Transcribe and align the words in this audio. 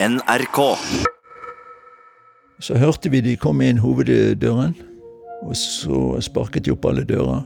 NRK. 0.00 0.76
Så 2.58 2.74
hørte 2.74 3.10
vi 3.12 3.20
de 3.22 3.36
kom 3.38 3.60
inn 3.62 3.78
hoveddøren, 3.78 4.72
og 5.44 5.52
så 5.58 5.98
sparket 6.24 6.66
de 6.66 6.72
opp 6.74 6.88
alle 6.90 7.04
dører. 7.06 7.44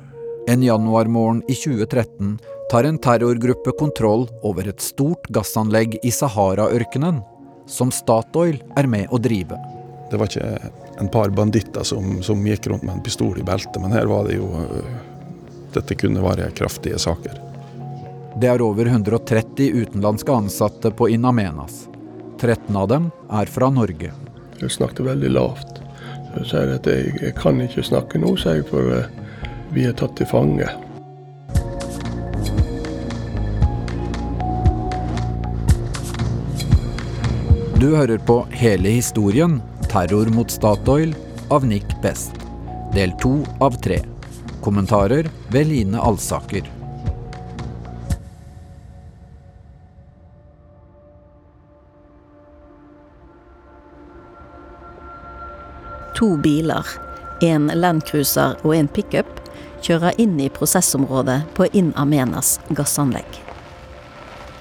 En 0.48 0.62
januarmorgen 0.64 1.42
i 1.45 1.53
2013 1.53 2.38
tar 2.72 2.88
en 2.88 2.96
terrorgruppe 3.04 3.74
kontroll 3.76 4.24
over 4.40 4.71
et 4.71 4.80
stort 4.80 5.29
gassanlegg 5.34 5.98
i 6.00 6.12
Sahara-ørkenen, 6.14 7.21
som 7.69 7.92
Statoil 7.92 8.56
er 8.80 8.88
med 8.88 9.12
å 9.12 9.21
drive. 9.21 9.58
Det 10.08 10.17
var 10.17 10.33
ikke 10.33 10.71
en 11.03 11.12
par 11.12 11.35
banditter 11.37 11.85
som, 11.85 12.22
som 12.24 12.40
gikk 12.49 12.71
rundt 12.72 12.87
med 12.87 12.96
en 12.96 13.04
pistol 13.04 13.37
i 13.37 13.44
beltet, 13.44 13.76
men 13.83 13.92
her 13.92 14.08
var 14.08 14.24
det 14.28 14.38
jo 14.38 14.49
øh, 14.56 14.96
Dette 15.74 15.99
kunne 16.01 16.23
være 16.24 16.48
kraftige 16.56 16.96
saker. 16.96 17.37
Det 18.41 18.48
er 18.48 18.62
over 18.65 18.88
130 18.88 19.83
utenlandske 19.83 20.33
ansatte 20.33 20.95
på 20.96 21.10
In 21.12 21.28
Amenas. 21.28 21.88
13 22.38 22.77
av 22.77 22.88
dem 22.88 23.10
er 23.34 23.50
fra 23.50 23.68
Norge. 23.74 24.12
Jeg 24.59 24.74
snakket 24.74 25.06
veldig 25.06 25.30
lavt. 25.34 25.80
Jeg 26.37 26.51
sier 26.51 26.74
at 26.74 26.87
jeg, 26.87 27.15
jeg 27.23 27.34
kan 27.38 27.59
ikke 27.62 27.84
snakke 27.87 28.20
nå, 28.23 28.34
sier 28.38 28.60
jeg, 28.60 28.69
for 28.70 28.92
eh, 28.95 29.09
vi 29.74 29.87
er 29.88 29.96
tatt 29.98 30.15
til 30.19 30.29
fange. 30.30 30.69
Du 37.79 37.93
hører 37.95 38.19
på 38.19 38.41
hele 38.59 38.91
historien 38.91 39.60
'Terror 39.88 40.30
mot 40.34 40.51
Statoil' 40.51 41.15
av 41.51 41.66
Nick 41.66 41.95
Best. 42.02 42.34
Del 42.95 43.15
to 43.23 43.38
av 43.60 43.79
tre. 43.82 44.01
Kommentarer 44.60 45.30
ved 45.51 45.70
Line 45.70 46.01
Alsaker. 46.02 46.77
To 56.19 56.37
biler, 56.37 56.87
en 57.41 57.69
Landcruiser 57.74 58.57
og 58.66 58.73
en 58.74 58.88
pickup, 58.91 59.29
kjører 59.87 60.16
inn 60.19 60.35
i 60.43 60.49
prosessområdet 60.51 61.45
på 61.55 61.69
In 61.79 61.93
Amenas 61.95 62.57
gassanlegg. 62.75 63.38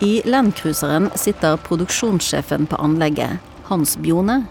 I 0.05 0.21
Landcruiseren 0.29 1.09
sitter 1.17 1.57
produksjonssjefen 1.65 2.67
på 2.69 2.77
anlegget, 2.77 3.41
Hans 3.71 3.95
Bjone, 3.97 4.43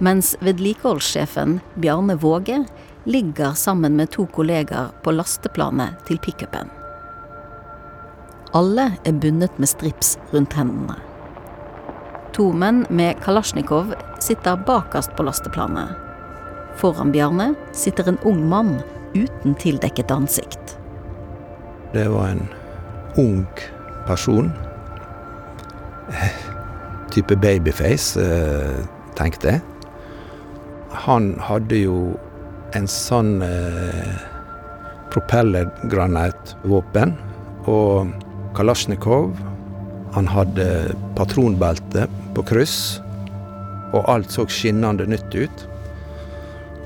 mens 0.00 0.32
vedlikeholdssjefen, 0.40 1.58
Bjarne 1.76 2.16
Våge, 2.16 2.62
ligger 3.04 3.52
sammen 3.52 3.96
med 4.00 4.10
to 4.16 4.24
kollegaer 4.32 4.88
på 5.04 5.12
lasteplanet 5.12 6.00
til 6.08 6.16
pickupen. 6.24 6.72
Alle 8.56 8.88
er 9.04 9.20
bundet 9.20 9.60
med 9.60 9.68
strips 9.68 10.16
rundt 10.32 10.56
hendene. 10.56 10.96
To 12.32 12.48
menn 12.56 12.86
med 12.88 13.20
kalasjnikov 13.20 13.92
sitter 14.24 14.56
bakerst 14.64 15.12
på 15.16 15.28
lasteplanet. 15.28 16.05
Foran 16.76 17.12
Bjarne 17.12 17.54
sitter 17.72 18.08
en 18.08 18.18
ung 18.28 18.48
mann 18.48 18.82
uten 19.14 19.54
tildekket 19.54 20.10
ansikt. 20.10 20.78
Det 21.92 22.08
var 22.08 22.28
en 22.28 22.48
ung 23.16 23.46
person. 24.06 24.52
Type 27.10 27.36
babyface, 27.36 28.20
eh, 28.20 28.84
tenkte 29.16 29.48
jeg. 29.48 29.60
Han 31.06 31.38
hadde 31.40 31.76
jo 31.80 32.18
en 32.76 32.86
sånn 32.90 33.42
eh, 33.44 34.16
propellergranatvåpen 35.14 37.14
og 37.72 38.06
kalasjnikov. 38.58 39.30
Han 40.16 40.26
hadde 40.28 40.66
patronbelte 41.16 42.02
på 42.36 42.42
kryss, 42.48 42.78
og 43.94 44.02
alt 44.12 44.30
så 44.34 44.42
skinnende 44.50 45.06
nytt 45.08 45.34
ut. 45.34 45.58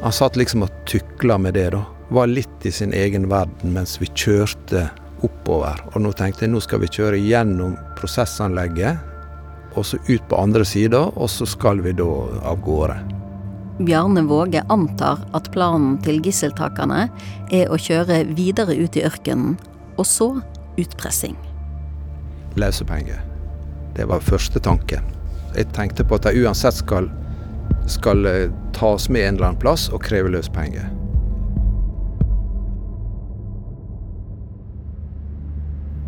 Han 0.01 0.13
satt 0.13 0.37
liksom 0.37 0.65
og 0.65 0.73
tukla 0.89 1.39
med 1.39 1.55
det, 1.55 1.71
da. 1.75 1.85
Var 2.11 2.27
litt 2.27 2.67
i 2.67 2.73
sin 2.73 2.95
egen 2.97 3.29
verden 3.31 3.75
mens 3.75 3.99
vi 4.01 4.09
kjørte 4.09 4.89
oppover. 5.23 5.83
Og 5.93 6.01
nå 6.03 6.13
tenkte 6.17 6.47
jeg 6.47 6.55
nå 6.55 6.63
skal 6.65 6.81
vi 6.83 6.89
kjøre 6.91 7.21
gjennom 7.21 7.77
prosessanlegget, 7.99 9.07
og 9.77 9.87
så 9.87 10.01
ut 10.09 10.25
på 10.29 10.39
andre 10.41 10.65
sida, 10.67 11.05
og 11.15 11.31
så 11.31 11.47
skal 11.47 11.83
vi 11.85 11.93
da 11.95 12.09
av 12.49 12.63
gårde. 12.65 12.97
Bjarne 13.81 14.25
Våge 14.29 14.65
antar 14.69 15.23
at 15.37 15.53
planen 15.55 15.95
til 16.05 16.19
gisseltakerne 16.25 17.07
er 17.55 17.71
å 17.71 17.79
kjøre 17.81 18.25
videre 18.37 18.77
ut 18.77 18.97
i 18.99 19.05
ørkenen, 19.09 19.55
og 19.97 20.09
så 20.09 20.33
utpressing. 20.81 21.37
Løsepenger. 22.61 23.21
Det 23.95 24.09
var 24.09 24.25
første 24.25 24.61
tanken. 24.65 25.05
Jeg 25.55 25.71
tenkte 25.77 26.05
på 26.07 26.19
at 26.19 26.29
de 26.29 26.45
uansett 26.45 26.77
skal, 26.81 27.09
skal 27.91 28.27
eh, 28.27 28.51
tas 28.73 29.09
med 29.09 29.29
en 29.29 29.35
eller 29.35 29.47
annen 29.47 29.61
plass 29.61 29.89
og 29.91 30.03
kreve 30.05 30.31
løspenger. 30.33 30.89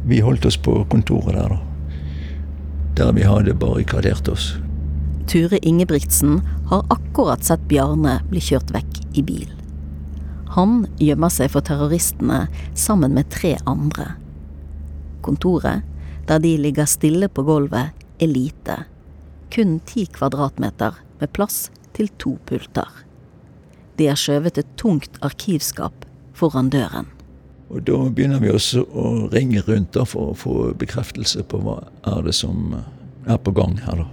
Vi 0.04 0.20
holdt 0.20 0.46
oss 0.46 0.58
på 0.58 0.84
kontoret 0.90 1.36
der, 1.36 1.48
da. 1.48 1.60
Der 2.98 3.12
vi 3.16 3.22
hadde 3.22 3.54
barrikadert 3.54 4.28
oss. 4.28 4.56
Ture 5.30 5.58
Ingebrigtsen 5.62 6.40
har 6.68 6.86
akkurat 6.90 7.44
sett 7.44 7.62
Bjarne 7.70 8.18
bli 8.28 8.42
kjørt 8.42 8.72
vekk 8.74 8.98
i 9.14 9.22
bil. 9.22 9.52
Han 10.52 10.82
gjemmer 11.00 11.32
seg 11.32 11.52
for 11.54 11.64
terroristene 11.64 12.44
sammen 12.76 13.14
med 13.16 13.30
tre 13.32 13.54
andre. 13.64 14.10
Kontoret, 15.24 15.86
der 16.28 16.42
de 16.42 16.56
ligger 16.60 16.90
stille 16.90 17.30
på 17.32 17.46
gulvet, 17.46 17.94
er 18.18 18.28
lite. 18.28 18.82
Kun 19.54 19.78
ti 19.86 20.04
kvadratmeter 20.10 20.98
med 21.22 21.32
plass 21.36 21.70
til 21.96 22.10
to 22.22 22.36
pulter. 22.48 22.88
De 23.98 24.08
har 24.10 24.18
skjøvet 24.18 24.58
et 24.58 24.76
tungt 24.80 25.20
arkivskap 25.24 26.06
foran 26.36 26.70
døren. 26.72 27.10
Og 27.72 27.84
da 27.88 27.98
begynner 28.12 28.40
vi 28.42 28.50
også 28.52 28.84
å 28.84 29.28
ringe 29.32 29.62
rundt 29.64 29.96
for 30.08 30.32
å 30.32 30.36
få 30.36 30.56
bekreftelse 30.76 31.44
på 31.48 31.60
hva 31.64 31.78
er 32.10 32.26
det 32.26 32.34
som 32.36 32.74
er 33.24 33.38
på 33.40 33.54
gang 33.56 33.78
her, 33.86 34.02
da. 34.02 34.08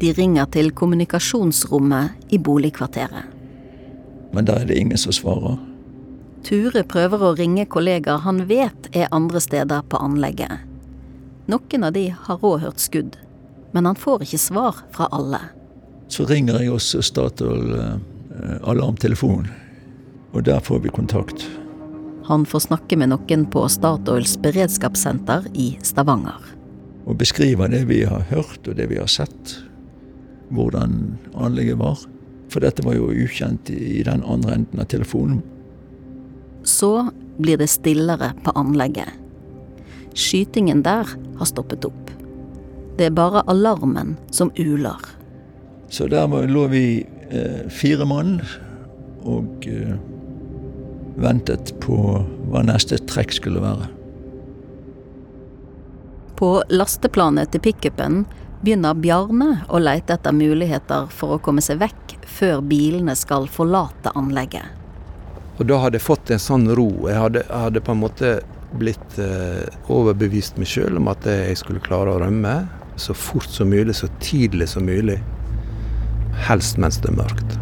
De 0.00 0.14
ringer 0.16 0.48
til 0.54 0.70
kommunikasjonsrommet 0.72 2.32
i 2.32 2.38
boligkvarteret. 2.40 3.36
Men 4.32 4.46
der 4.48 4.62
er 4.62 4.70
det 4.70 4.78
ingen 4.80 4.98
som 4.98 5.12
svarer. 5.12 5.58
Ture 6.46 6.82
prøver 6.88 7.20
å 7.20 7.34
ringe 7.36 7.66
kollegaer 7.68 8.22
han 8.24 8.46
vet 8.48 8.88
er 8.96 9.10
andre 9.12 9.42
steder 9.44 9.84
på 9.90 10.00
anlegget. 10.00 10.62
Noen 11.50 11.84
av 11.84 11.92
de 11.92 12.06
har 12.14 12.46
òg 12.46 12.62
hørt 12.64 12.80
skudd, 12.80 13.18
men 13.74 13.86
han 13.86 13.98
får 13.98 14.24
ikke 14.24 14.40
svar 14.40 14.80
fra 14.94 15.10
alle. 15.12 15.42
Så 16.10 16.26
ringer 16.26 16.58
jeg 16.58 16.72
også 16.74 17.02
Statoil 17.06 17.74
eh, 17.78 17.98
og 20.30 20.44
der 20.46 20.60
får 20.62 20.78
vi 20.84 20.90
kontakt. 20.94 21.46
Han 22.26 22.46
får 22.46 22.66
snakke 22.68 22.96
med 22.98 23.10
noen 23.10 23.46
på 23.50 23.64
Statoils 23.70 24.36
beredskapssenter 24.42 25.48
i 25.54 25.72
Stavanger. 25.82 26.38
Og 27.06 27.18
beskriver 27.18 27.70
det 27.72 27.84
vi 27.90 28.04
har 28.06 28.26
hørt 28.30 28.68
og 28.68 28.76
det 28.78 28.86
vi 28.90 28.98
har 29.00 29.10
sett. 29.10 29.56
Hvordan 30.54 31.18
anlegget 31.34 31.78
var. 31.78 31.98
For 32.50 32.62
dette 32.62 32.82
var 32.86 32.98
jo 32.98 33.10
ukjent 33.10 33.70
i 33.70 34.02
den 34.06 34.22
andre 34.26 34.58
enden 34.58 34.82
av 34.82 34.90
telefonen. 34.90 35.42
Så 36.66 37.10
blir 37.38 37.58
det 37.58 37.70
stillere 37.70 38.32
på 38.44 38.54
anlegget. 38.58 39.14
Skytingen 40.14 40.82
der 40.82 41.06
har 41.38 41.46
stoppet 41.48 41.86
opp. 41.86 42.10
Det 42.98 43.08
er 43.08 43.16
bare 43.16 43.46
alarmen 43.48 44.16
som 44.34 44.50
uler. 44.58 44.98
Så 45.90 46.06
der 46.06 46.46
lå 46.46 46.66
vi 46.70 47.06
eh, 47.30 47.68
fire 47.68 48.06
mann 48.06 48.36
og 49.26 49.66
eh, 49.66 49.96
ventet 51.18 51.74
på 51.82 51.96
hva 52.50 52.62
neste 52.62 53.00
trekk 53.10 53.34
skulle 53.34 53.62
være. 53.62 53.88
På 56.38 56.60
lasteplanet 56.70 57.50
til 57.52 57.64
pickupen 57.64 58.22
begynner 58.62 58.94
Bjarne 58.94 59.64
å 59.68 59.80
leite 59.82 60.14
etter 60.14 60.36
muligheter 60.36 61.10
for 61.12 61.36
å 61.36 61.40
komme 61.42 61.64
seg 61.64 61.80
vekk 61.82 62.14
før 62.38 62.62
bilene 62.64 63.16
skal 63.18 63.50
forlate 63.50 64.14
anlegget. 64.14 64.78
Og 65.58 65.66
da 65.68 65.82
hadde 65.82 65.98
jeg 65.98 66.06
fått 66.06 66.30
en 66.32 66.40
sånn 66.40 66.70
ro. 66.72 66.88
Jeg 67.10 67.18
hadde, 67.18 67.42
jeg 67.44 67.64
hadde 67.66 67.82
på 67.84 67.92
en 67.92 68.02
måte 68.04 68.32
blitt 68.78 69.18
eh, 69.18 69.66
overbevist 69.90 70.56
meg 70.60 70.70
sjøl 70.70 71.02
om 71.02 71.10
at 71.10 71.26
jeg 71.26 71.58
skulle 71.58 71.82
klare 71.82 72.14
å 72.14 72.22
rømme 72.22 72.54
så 73.00 73.16
fort 73.16 73.50
som 73.50 73.72
mulig, 73.72 73.98
så 73.98 74.06
tidlig 74.22 74.70
som 74.70 74.86
mulig. 74.86 75.18
Helst 76.46 76.78
mens 76.80 77.00
det 77.02 77.10
er 77.12 77.18
mørkt. 77.18 77.56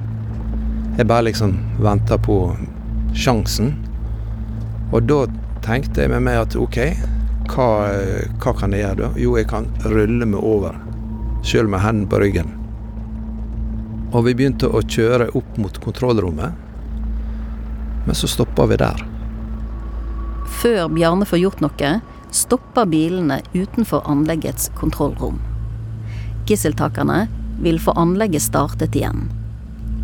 Jeg 0.98 1.06
bare 1.06 1.28
liksom 1.28 1.54
venta 1.78 2.18
på 2.18 2.40
sjansen. 3.14 3.74
Og 4.92 5.04
da 5.06 5.24
tenkte 5.64 6.04
jeg 6.04 6.12
med 6.12 6.24
meg 6.26 6.40
at 6.40 6.56
OK, 6.58 6.78
hva, 7.52 7.68
hva 8.42 8.54
kan 8.56 8.74
jeg 8.74 8.84
gjøre 8.84 9.00
da? 9.02 9.10
Jo, 9.20 9.36
jeg 9.38 9.48
kan 9.50 9.68
rulle 9.84 10.28
meg 10.28 10.40
over, 10.42 10.76
sjøl 11.46 11.70
med 11.70 11.84
hendene 11.84 12.10
på 12.10 12.20
ryggen. 12.22 12.54
Og 14.12 14.24
vi 14.24 14.34
begynte 14.36 14.70
å 14.72 14.80
kjøre 14.82 15.30
opp 15.36 15.58
mot 15.60 15.80
kontrollrommet. 15.84 16.64
Men 18.08 18.16
så 18.16 18.30
stoppa 18.30 18.66
vi 18.70 18.78
der. 18.80 19.02
Før 20.58 20.88
Bjarne 20.90 21.28
får 21.28 21.42
gjort 21.42 21.60
noe, 21.62 21.90
stopper 22.34 22.88
bilene 22.88 23.42
utenfor 23.52 24.02
anleggets 24.08 24.72
kontrollrom. 24.78 25.38
Gisseltakerne 26.48 27.26
vil 27.62 27.80
få 27.80 27.94
anlegget 27.98 28.42
startet 28.42 28.96
igjen. 28.96 29.28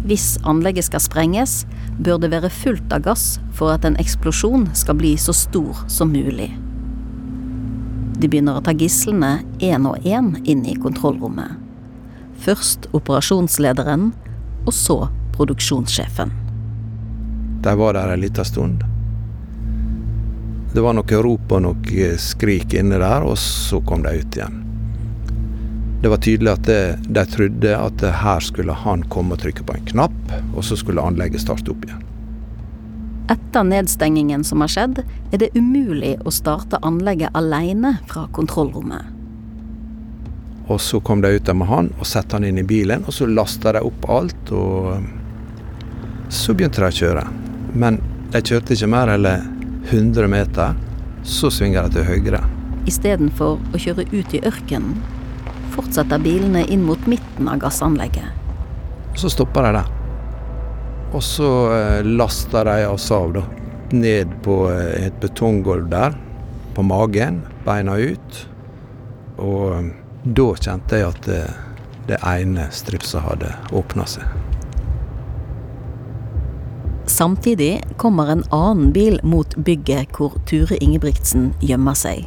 Hvis 0.04 0.38
anlegget 0.44 0.84
skal 0.88 1.00
sprenges, 1.00 1.64
bør 1.98 2.18
det 2.20 2.32
være 2.34 2.50
fullt 2.52 2.92
av 2.92 3.06
gass 3.06 3.38
for 3.56 3.72
at 3.72 3.86
en 3.88 3.96
eksplosjon 4.00 4.66
skal 4.76 4.98
bli 5.00 5.14
så 5.20 5.32
stor 5.32 5.84
som 5.88 6.12
mulig. 6.12 6.50
De 8.18 8.28
begynner 8.28 8.58
å 8.58 8.64
ta 8.64 8.74
gislene 8.76 9.38
én 9.64 9.88
og 9.88 10.04
én 10.04 10.34
inn 10.44 10.64
i 10.68 10.76
kontrollrommet. 10.80 11.56
Først 12.44 12.90
operasjonslederen, 12.92 14.10
og 14.64 14.74
så 14.74 14.98
produksjonssjefen. 15.36 16.32
De 17.64 17.74
var 17.80 17.96
der 17.96 18.12
en 18.12 18.20
liten 18.20 18.44
stund. 18.44 18.84
Det 20.74 20.82
var 20.82 20.96
noe 20.96 21.22
rop 21.22 21.52
og 21.54 21.64
noe 21.64 22.10
skrik 22.18 22.74
inne 22.74 22.98
der, 23.00 23.24
og 23.24 23.38
så 23.38 23.80
kom 23.86 24.02
de 24.04 24.16
ut 24.20 24.36
igjen. 24.36 24.63
Det 26.04 26.10
var 26.12 26.16
tydelig 26.20 26.50
at 26.52 26.66
det, 26.68 26.98
de 27.08 27.22
trodde 27.32 27.70
at 27.80 28.02
her 28.20 28.42
skulle 28.44 28.74
han 28.76 29.06
komme 29.08 29.32
og 29.32 29.40
trykke 29.40 29.64
på 29.64 29.72
en 29.72 29.86
knapp, 29.88 30.34
og 30.52 30.66
så 30.68 30.76
skulle 30.76 31.00
anlegget 31.00 31.40
starte 31.40 31.72
opp 31.72 31.86
igjen. 31.86 32.02
Etter 33.32 33.64
nedstengingen 33.64 34.44
som 34.44 34.60
har 34.60 34.68
skjedd, 34.68 35.00
er 35.32 35.40
det 35.40 35.48
umulig 35.56 36.18
å 36.20 36.32
starte 36.34 36.76
anlegget 36.84 37.32
alene 37.32 37.94
fra 38.10 38.26
kontrollrommet. 38.36 39.08
Og 40.68 40.76
så 40.84 41.00
kom 41.00 41.24
de 41.24 41.32
ut 41.38 41.48
der 41.48 41.56
med 41.56 41.72
han 41.72 41.88
og 41.96 42.04
satte 42.12 42.36
han 42.36 42.44
inn 42.50 42.60
i 42.60 42.66
bilen, 42.68 43.08
og 43.08 43.16
så 43.16 43.24
lasta 43.24 43.72
de 43.72 43.80
opp 43.88 44.04
alt. 44.04 44.52
Og 44.52 45.00
så 46.28 46.52
begynte 46.52 46.84
de 46.84 46.92
å 46.92 46.98
kjøre. 47.00 47.24
Men 47.72 47.96
de 48.36 48.44
kjørte 48.44 48.76
ikke 48.76 48.92
mer 48.92 49.16
enn 49.16 49.32
100 49.88 50.28
meter. 50.28 50.76
Så 51.24 51.48
svinger 51.48 51.88
de 51.88 51.96
til 51.96 52.08
høyre. 52.12 52.44
Istedenfor 52.84 53.56
å 53.56 53.80
kjøre 53.80 54.04
ut 54.12 54.36
i 54.36 54.44
ørkenen, 54.44 54.98
fortsetter 55.74 56.22
bilene 56.22 56.64
inn 56.70 56.84
mot 56.86 57.10
midten 57.10 57.50
av 57.50 57.60
gassanlegget. 57.62 58.30
Så 59.18 59.30
stopper 59.30 59.68
de 59.68 59.74
der. 59.78 59.90
Og 61.14 61.22
så 61.22 61.50
eh, 61.74 62.06
laster 62.06 62.66
de 62.66 62.86
oss 62.90 63.10
av, 63.14 63.34
da. 63.36 63.44
Ned 63.94 64.32
på 64.42 64.64
eh, 64.72 65.06
et 65.06 65.20
betonggulv 65.22 65.86
der. 65.92 66.16
På 66.74 66.82
magen, 66.82 67.44
beina 67.66 67.94
ut. 67.98 68.40
Og 69.38 69.92
da 70.24 70.48
kjente 70.58 70.98
jeg 70.98 71.12
at 71.12 71.28
det, 71.28 71.44
det 72.10 72.18
ene 72.26 72.66
stripset 72.74 73.22
hadde 73.22 73.52
åpna 73.74 74.08
seg. 74.10 74.26
Samtidig 77.06 77.82
kommer 78.00 78.32
en 78.32 78.42
annen 78.50 78.90
bil 78.92 79.20
mot 79.22 79.56
bygget 79.56 80.16
hvor 80.16 80.38
Ture 80.48 80.78
Ingebrigtsen 80.80 81.52
gjemmer 81.62 81.94
seg. 81.98 82.24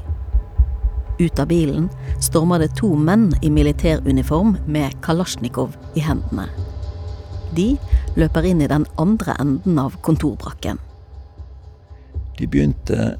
Ut 1.19 1.39
av 1.39 1.47
bilen 1.49 1.89
stormer 2.21 2.61
det 2.61 2.75
to 2.77 2.91
menn 2.95 3.31
i 3.41 3.49
militæruniform 3.49 4.55
med 4.69 4.93
kalasjnikov 5.05 5.73
i 5.97 6.03
hendene. 6.05 6.45
De 7.57 7.71
løper 8.19 8.45
inn 8.45 8.61
i 8.61 8.69
den 8.69 8.85
andre 9.01 9.33
enden 9.41 9.79
av 9.81 9.95
kontorbrakken. 10.05 10.77
De 12.37 12.45
begynte 12.45 13.15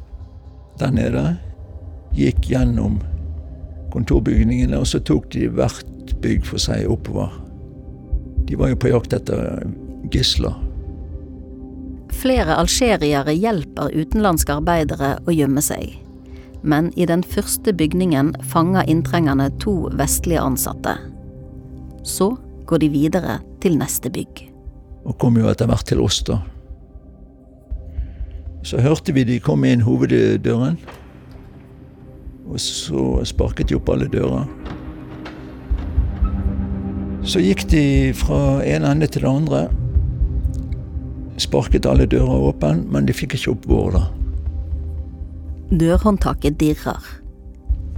der 0.78 0.94
nede, 0.94 1.26
gikk 2.14 2.52
gjennom 2.52 3.00
kontorbygningene, 3.94 4.78
og 4.78 4.86
så 4.90 5.02
tok 5.02 5.32
de 5.34 5.48
hvert 5.50 6.14
bygg 6.22 6.46
for 6.46 6.62
seg 6.62 6.86
oppover. 6.92 7.34
De 8.48 8.58
var 8.60 8.72
jo 8.72 8.80
på 8.80 8.92
jakt 8.94 9.16
etter 9.18 9.66
gisler. 10.14 10.54
Flere 12.18 12.56
algeriere 12.62 13.34
hjelper 13.36 13.94
utenlandske 13.94 14.54
arbeidere 14.56 15.18
å 15.26 15.34
gjemme 15.34 15.64
seg. 15.66 15.98
Men 16.64 16.92
i 16.98 17.06
den 17.06 17.24
første 17.24 17.74
bygningen 17.74 18.34
fanger 18.42 18.88
inntrengerne 18.90 19.50
to 19.62 19.90
vestlige 19.98 20.42
ansatte. 20.42 20.98
Så 22.04 22.36
går 22.68 22.84
de 22.84 22.90
videre 22.90 23.40
til 23.62 23.78
neste 23.80 24.10
bygg. 24.10 24.48
Og 25.08 25.18
kom 25.22 25.38
jo 25.40 25.48
etter 25.48 25.70
hvert 25.70 25.88
til 25.88 26.02
oss, 26.04 26.22
da. 26.28 26.42
Så 28.68 28.82
hørte 28.84 29.14
vi 29.16 29.24
de 29.24 29.40
kom 29.40 29.64
inn 29.64 29.86
hoveddøren. 29.86 30.80
Og 32.48 32.60
så 32.60 33.04
sparket 33.28 33.70
de 33.70 33.78
opp 33.78 33.90
alle 33.94 34.10
dører. 34.12 34.48
Så 37.28 37.42
gikk 37.44 37.66
de 37.72 38.14
fra 38.16 38.62
en 38.64 38.88
ende 38.88 39.08
til 39.12 39.24
det 39.24 39.32
andre. 39.32 39.66
Sparket 41.38 41.88
alle 41.88 42.08
dører 42.08 42.48
åpne, 42.50 42.86
men 42.92 43.08
de 43.08 43.16
fikk 43.16 43.36
ikke 43.36 43.52
opp 43.54 43.68
vår, 43.68 43.98
da. 43.98 44.06
Dørhåndtaket 45.72 46.60
dirrer. 46.62 47.04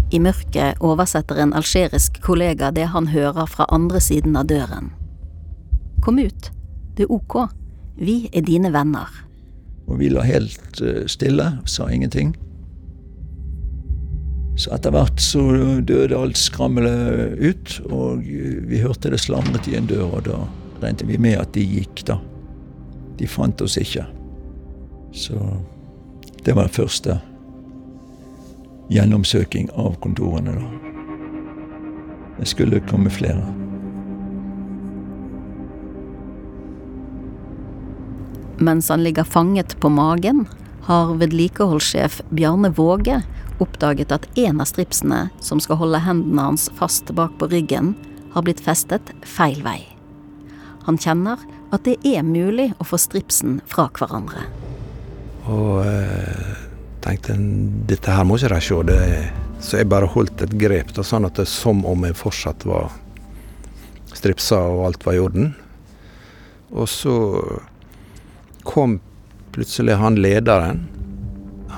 I 0.09 0.17
mørket 0.19 0.79
oversetter 0.81 1.37
en 1.37 1.51
algerisk 1.53 2.15
kollega 2.25 2.71
det 2.73 2.87
han 2.89 3.11
hører 3.13 3.45
fra 3.45 3.67
andre 3.69 4.01
siden 4.01 4.39
av 4.39 4.47
døren. 4.49 4.89
Kom 6.01 6.17
ut, 6.17 6.49
det 6.97 7.05
er 7.05 7.13
ok, 7.13 7.35
vi 8.01 8.23
er 8.33 8.47
dine 8.47 8.73
venner. 8.73 9.05
Og 9.85 10.01
vi 10.01 10.09
la 10.09 10.25
helt 10.25 10.81
eh, 10.81 11.05
stille, 11.05 11.51
sa 11.69 11.91
ingenting. 11.93 12.33
Så 14.57 14.73
etter 14.73 14.97
hvert 14.97 15.21
så 15.21 15.45
døde 15.85 16.17
alt 16.17 16.41
skrammelet 16.41 17.37
ut, 17.37 17.77
og 17.93 18.25
vi 18.25 18.81
hørte 18.81 19.13
det 19.13 19.21
slamret 19.21 19.69
i 19.69 19.77
en 19.77 19.87
dør, 19.87 20.09
og 20.09 20.25
da 20.25 20.41
regnet 20.81 21.05
vi 21.05 21.21
med 21.21 21.37
at 21.37 21.53
de 21.53 21.69
gikk, 21.69 22.01
da. 22.09 22.17
De 23.21 23.29
fant 23.29 23.61
oss 23.61 23.77
ikke. 23.77 24.09
Så 25.13 25.37
det 26.41 26.57
var 26.57 26.65
den 26.65 26.79
første 26.81 27.21
gjennomsøking 28.89 29.69
av 29.77 29.95
kontorene, 30.03 30.57
da. 30.57 30.67
Det 32.39 32.47
skulle 32.47 32.79
komme 32.87 33.11
flere. 33.11 33.43
Mens 38.59 38.89
han 38.89 39.03
ligger 39.03 39.23
fanget 39.23 39.75
på 39.79 39.89
magen, 39.89 40.45
har 40.83 41.13
vedlikeholdssjef 41.19 42.21
Bjarne 42.29 42.71
Våge 42.75 43.21
oppdaget 43.59 44.11
at 44.11 44.25
en 44.39 44.61
av 44.61 44.67
stripsene 44.69 45.27
som 45.43 45.61
skal 45.63 45.79
holde 45.81 46.01
hendene 46.03 46.49
hans 46.49 46.69
fast 46.79 47.11
bak 47.15 47.35
på 47.39 47.49
ryggen, 47.51 47.93
har 48.33 48.45
blitt 48.45 48.61
festet 48.63 49.13
feil 49.25 49.61
vei. 49.65 49.81
Han 50.85 50.99
kjenner 51.01 51.41
at 51.73 51.85
det 51.85 51.97
er 52.07 52.23
mulig 52.25 52.71
å 52.79 52.87
få 52.87 52.99
stripsen 53.01 53.59
fra 53.69 53.87
hverandre. 53.93 54.45
Og 55.49 55.81
eh, 55.83 56.68
tenkte 57.09 57.35
dette 57.89 58.13
her 58.13 58.25
må 58.27 58.37
ikke 58.37 58.53
de 58.53 58.61
se. 58.61 58.79
Det, 58.85 58.99
så 59.63 59.81
jeg 59.81 59.89
bare 59.89 60.09
holdt 60.09 60.43
et 60.45 60.55
grep, 60.59 60.93
da, 60.95 61.03
sånn 61.05 61.27
at 61.27 61.39
det 61.39 61.47
som 61.49 61.81
om 61.87 62.05
jeg 62.05 62.17
fortsatt 62.17 62.65
var 62.69 62.93
stripsa 64.15 64.59
og 64.69 64.85
alt 64.89 65.05
var 65.05 65.17
i 65.17 65.23
orden. 65.23 65.51
Og 66.69 66.89
så 66.89 67.15
kom 68.67 68.99
plutselig 69.55 69.97
han 69.99 70.19
lederen. 70.21 70.85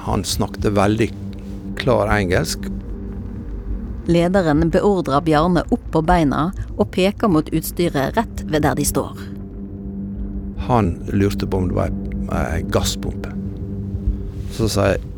Han 0.05 0.23
snakket 0.27 0.73
veldig 0.75 1.11
klar 1.79 2.11
engelsk. 2.11 2.67
Lederen 4.11 4.71
beordrer 4.73 5.21
Bjarne 5.23 5.63
opp 5.71 5.83
på 5.93 6.01
beina 6.03 6.49
og 6.75 6.89
peker 6.91 7.29
mot 7.31 7.47
utstyret 7.53 8.17
rett 8.17 8.43
ved 8.49 8.65
der 8.65 8.75
de 8.75 8.87
står. 8.87 9.21
Han 10.67 10.95
lurte 11.13 11.47
på 11.47 11.61
om 11.61 11.69
det 11.69 11.77
var 11.77 11.93
ei 12.41 12.65
gasspumpe. 12.73 13.31
Så 14.51 14.67
sa 14.71 14.91
jeg 14.91 15.10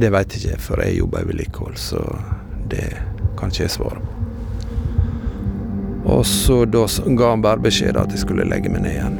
det 0.00 0.12
veit 0.14 0.36
ikke 0.36 0.54
jeg, 0.54 0.62
for 0.64 0.82
jeg 0.84 0.98
jobber 1.00 1.24
i 1.24 1.30
vedlikehold, 1.30 1.76
så 1.80 2.00
det 2.70 2.86
kan 3.38 3.52
ikke 3.52 3.66
jeg 3.66 3.76
svare 3.76 4.00
på. 4.00 4.16
Og 6.10 6.26
så 6.26 6.64
da 6.64 6.86
ga 7.06 7.30
han 7.30 7.42
bare 7.44 7.62
beskjed 7.62 7.98
at 8.00 8.10
jeg 8.10 8.24
skulle 8.24 8.48
legge 8.48 8.72
meg 8.72 8.82
ned 8.82 8.96
igjen. 8.96 9.18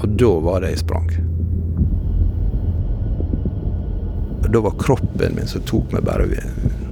Og 0.00 0.16
da 0.20 0.30
var 0.44 0.64
det 0.64 0.74
jeg 0.74 0.82
sprang. 0.82 1.08
Da 4.50 4.60
var 4.60 4.78
kroppen 4.82 5.36
min 5.36 5.46
som 5.46 5.62
tok 5.62 5.92
meg 5.94 6.02
bare 6.04 6.26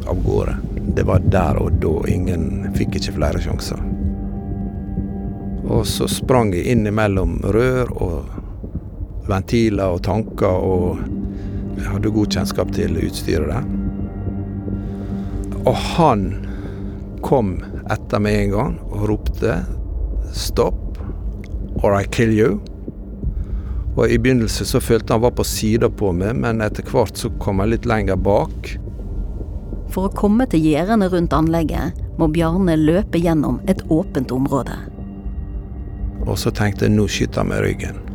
av 0.09 0.21
gårde. 0.23 0.55
Det 0.95 1.05
var 1.09 1.25
der 1.27 1.59
og 1.59 1.81
da. 1.83 1.95
Ingen 2.09 2.69
fikk 2.79 3.01
ikke 3.01 3.17
flere 3.19 3.43
sjanser. 3.43 3.81
Og 5.69 5.83
så 5.87 6.07
sprang 6.09 6.55
jeg 6.55 6.71
innimellom 6.73 7.41
rør 7.45 7.91
og 7.99 8.38
ventiler 9.29 9.95
og 9.95 10.03
tanker, 10.07 10.49
og 10.49 10.99
jeg 11.79 11.87
hadde 11.93 12.15
god 12.15 12.35
kjennskap 12.35 12.73
til 12.75 12.99
utstyret 13.01 13.53
der. 13.53 13.67
Og 15.69 15.75
han 15.77 16.25
kom 17.25 17.59
etter 17.93 18.23
meg 18.23 18.43
en 18.45 18.55
gang 18.55 18.75
og 18.89 19.09
ropte 19.11 19.61
'stopp', 20.33 20.99
'or 21.83 22.01
I 22.01 22.05
kill 22.05 22.33
you'. 22.33 22.59
Og 23.97 24.11
I 24.11 24.19
begynnelsen 24.19 24.67
så 24.67 24.81
følte 24.81 25.13
han 25.13 25.23
var 25.23 25.31
på 25.31 25.45
sida 25.45 25.89
på 25.91 26.13
meg, 26.13 26.37
men 26.37 26.61
etter 26.61 26.83
hvert 26.83 27.17
så 27.19 27.31
kom 27.39 27.59
jeg 27.59 27.69
litt 27.69 27.87
lenger 27.87 28.17
bak. 28.17 28.79
For 29.91 30.07
å 30.07 30.15
komme 30.15 30.47
til 30.47 30.61
gjerdene 30.61 31.09
rundt 31.09 31.33
anlegget 31.33 31.93
må 32.19 32.29
Bjarne 32.29 32.77
løpe 32.77 33.19
gjennom 33.19 33.61
et 33.67 33.83
åpent 33.89 34.31
område. 34.31 34.77
Og 36.27 36.39
så 36.39 36.51
tenkte 36.51 36.87
jeg 36.87 36.95
nå 36.95 37.09
skyter 37.09 37.41
han 37.43 37.49
med 37.49 37.65
ryggen. 37.65 38.08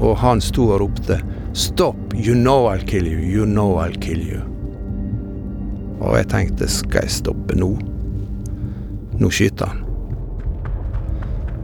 Og 0.00 0.16
han 0.16 0.40
sto 0.40 0.70
og 0.72 0.80
ropte 0.80 1.20
'Stop! 1.52 2.14
You 2.14 2.34
know 2.34 2.68
I'll 2.70 2.86
kill 2.86 3.06
you! 3.06 3.18
You 3.18 3.46
know 3.46 3.78
I'll 3.78 4.00
kill 4.00 4.20
you!' 4.20 4.46
Og 6.00 6.16
jeg 6.16 6.28
tenkte 6.32 6.68
skal 6.68 7.04
jeg 7.04 7.12
stoppe 7.12 7.56
nå? 7.58 7.74
Nå 9.20 9.30
skyter 9.30 9.66
han. 9.66 9.82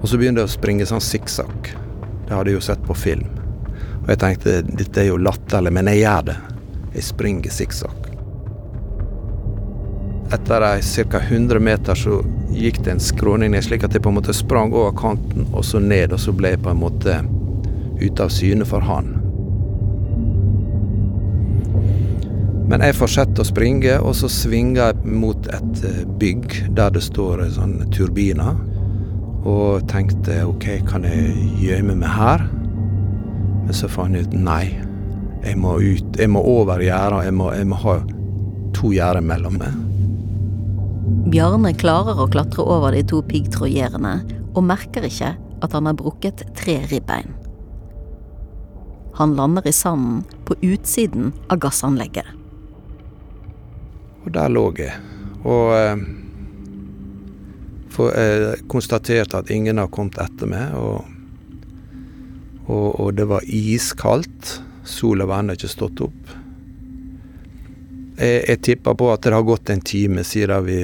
Og 0.02 0.08
så 0.08 0.18
begynte 0.20 0.44
jeg 0.44 0.50
å 0.50 0.52
springe 0.52 0.86
sånn 0.86 1.00
sikksakk. 1.00 1.70
Det 2.26 2.34
hadde 2.34 2.52
jeg 2.52 2.58
jo 2.58 2.66
sett 2.66 2.82
på 2.84 2.94
film. 2.94 3.30
Og 4.02 4.10
jeg 4.12 4.20
tenkte 4.20 4.58
dette 4.68 5.00
er 5.00 5.08
jo 5.08 5.16
latterlig, 5.16 5.72
men 5.72 5.88
jeg 5.90 6.02
gjør 6.04 6.28
det. 6.28 6.36
Jeg 6.98 7.06
springer 7.08 7.54
sikksakk. 7.54 8.10
Etter 10.36 10.66
ca. 11.10 11.18
100 11.22 11.62
meter 11.62 11.94
så 11.94 12.20
gikk 12.50 12.82
det 12.84 12.96
en 12.96 13.00
skråning 13.00 13.50
ned, 13.54 13.64
slik 13.64 13.84
at 13.86 13.94
jeg 13.94 14.02
på 14.02 14.10
en 14.12 14.18
måte 14.18 14.34
sprang 14.34 14.74
over 14.74 14.92
kanten 14.98 15.46
og 15.52 15.64
så 15.64 15.80
ned, 15.80 16.12
og 16.12 16.20
så 16.20 16.34
ble 16.36 16.54
jeg 16.54 16.62
på 16.64 16.72
en 16.74 16.80
måte 16.82 17.18
ute 18.00 18.26
av 18.26 18.32
syne 18.32 18.66
for 18.68 18.84
han. 18.84 19.14
Men 22.66 22.82
jeg 22.82 22.96
fortsetter 22.98 23.44
å 23.44 23.46
springe, 23.46 23.92
og 24.02 24.16
så 24.18 24.28
svinger 24.32 24.80
jeg 24.88 25.18
mot 25.22 25.46
et 25.54 25.84
eh, 25.86 26.00
bygg 26.18 26.74
der 26.74 26.90
det 26.96 27.04
står 27.06 27.44
sånne 27.54 27.86
turbiner. 27.94 28.58
Og 29.46 29.86
tenkte 29.86 30.40
OK, 30.48 30.66
kan 30.88 31.06
jeg 31.06 31.30
gjemme 31.62 31.94
meg 32.00 32.10
her? 32.10 32.42
Men 33.66 33.74
så 33.74 33.90
fant 33.90 34.18
jeg 34.18 34.26
ut 34.26 34.34
nei. 34.34 34.64
Jeg 35.46 35.60
må 35.62 35.76
ut, 35.78 36.18
jeg 36.18 36.32
må 36.32 36.42
over 36.42 36.82
gjerdet. 36.82 37.22
Jeg, 37.28 37.38
jeg, 37.60 37.70
må 37.70 37.78
ha 37.84 37.96
to 38.74 38.90
gjerder 38.96 39.22
mellom 39.22 39.60
meg. 39.62 39.82
Bjarne 41.30 41.70
klarer 41.78 42.18
å 42.18 42.26
klatre 42.30 42.66
over 42.66 42.94
de 42.94 43.06
to 43.06 43.22
piggtrådgjerdene, 43.30 44.16
og 44.58 44.66
merker 44.66 45.06
ikke 45.06 45.36
at 45.62 45.74
han 45.74 45.86
har 45.86 45.98
brukket 45.98 46.48
tre 46.58 46.80
ribbein. 46.90 47.30
Han 49.16 49.36
lander 49.36 49.66
i 49.68 49.72
sanden 49.72 50.24
på 50.44 50.54
utsiden 50.60 51.32
av 51.48 51.58
gassanlegget. 51.64 52.26
Og 54.26 54.32
der 54.34 54.50
lå 54.52 54.64
jeg. 54.76 54.92
Og 55.46 55.72
eh, 55.72 56.02
for, 57.94 58.12
eh, 58.12 58.58
konstaterte 58.68 59.40
at 59.40 59.52
ingen 59.54 59.80
har 59.80 59.88
kommet 59.88 60.18
etter 60.20 60.50
meg. 60.50 60.74
Og, 60.76 61.06
og, 62.66 62.88
og 63.00 63.14
det 63.16 63.28
var 63.30 63.46
iskaldt. 63.46 64.58
Sola 64.86 65.24
var 65.26 65.40
ennå 65.40 65.56
ikke 65.56 65.70
stått 65.70 66.04
opp. 66.04 66.34
Jeg, 68.16 68.44
jeg 68.50 68.62
tipper 68.68 68.96
på 69.00 69.08
at 69.12 69.24
det 69.24 69.32
har 69.32 69.48
gått 69.48 69.72
en 69.72 69.80
time 69.84 70.24
siden 70.24 70.68
vi, 70.68 70.78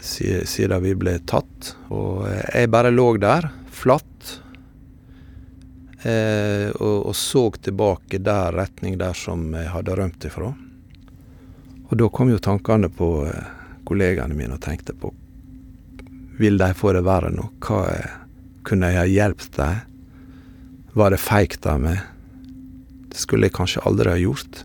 siden 0.00 0.82
vi 0.84 0.96
ble 0.96 1.18
tatt. 1.28 1.74
Og 1.92 2.24
jeg 2.30 2.72
bare 2.72 2.94
lå 2.94 3.12
der, 3.20 3.50
flatt, 3.76 4.16
eh, 4.24 4.45
og, 6.06 7.06
og, 7.08 7.14
så 7.16 7.48
tilbake 7.50 8.20
der 8.22 8.54
retning 8.54 8.98
der 9.00 9.16
som 9.16 9.48
jeg 9.56 9.72
hadde 9.72 9.96
rømt 9.98 10.26
ifra. 10.28 10.52
Og 11.86 11.94
da 11.98 12.08
kom 12.12 12.30
jo 12.30 12.38
tankene 12.42 12.90
på 12.92 13.08
eh, 13.26 13.48
kollegaene 13.86 14.34
mine 14.34 14.58
og 14.58 14.62
tenkte 14.62 14.94
på 14.98 15.12
Vil 16.38 16.58
de 16.58 16.70
få 16.74 16.92
det 16.92 17.04
verre 17.06 17.30
nå? 17.32 17.48
Hva 17.64 17.84
kunne 18.66 18.90
jeg 18.90 19.00
ha 19.00 19.06
hjulpet 19.08 19.56
dem? 19.56 19.82
Var 20.96 21.12
det 21.12 21.22
feigt 21.22 21.66
av 21.68 21.80
meg? 21.80 22.00
Det 23.12 23.20
skulle 23.20 23.48
jeg 23.48 23.56
kanskje 23.56 23.84
aldri 23.88 24.12
ha 24.12 24.18
gjort. 24.20 24.64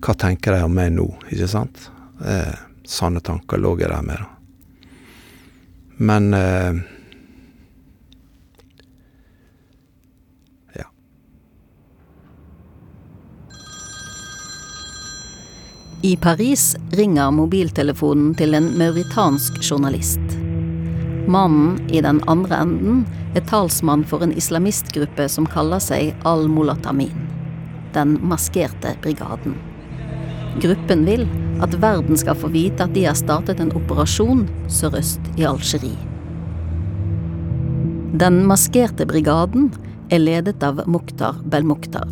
Hva 0.00 0.14
tenker 0.14 0.54
de 0.54 0.64
om 0.64 0.74
meg 0.74 0.92
nå, 0.94 1.08
ikke 1.32 1.48
sant? 1.50 1.90
Eh, 2.24 2.54
sanne 2.88 3.20
tanker 3.20 3.60
lå 3.60 3.74
jeg 3.80 3.90
der 3.90 4.06
med, 4.06 4.22
da. 4.22 4.34
Men 5.98 6.34
eh, 6.34 6.78
Ja. 10.78 10.84
I 16.02 16.16
Paris 16.16 16.76
ringer 16.90 17.32
mobiltelefonen 17.34 18.30
til 18.38 18.54
en 18.54 18.68
mauritansk 18.78 19.56
journalist. 19.66 20.36
Mannen 21.26 21.80
i 21.90 21.98
den 22.04 22.20
andre 22.30 22.60
enden 22.62 23.00
er 23.34 23.42
talsmann 23.50 24.04
for 24.06 24.22
en 24.22 24.30
islamistgruppe 24.30 25.26
som 25.26 25.48
kaller 25.50 25.82
seg 25.82 26.12
Al-Mulatamin, 26.22 27.26
den 27.96 28.14
maskerte 28.22 28.94
brigaden. 29.02 29.56
Gruppen 30.62 31.02
vil 31.08 31.26
at 31.66 31.74
verden 31.82 32.22
skal 32.22 32.38
få 32.38 32.52
vite 32.54 32.86
at 32.86 32.94
de 32.94 33.02
har 33.08 33.18
startet 33.18 33.58
en 33.58 33.74
operasjon 33.74 34.46
sørøst 34.70 35.32
i 35.34 35.48
Algerie. 35.50 35.98
Den 38.22 38.44
maskerte 38.46 39.02
brigaden 39.06 39.72
er 40.14 40.22
ledet 40.22 40.62
av 40.62 40.78
Mukhtar 40.86 41.42
Belmukhtar, 41.42 42.06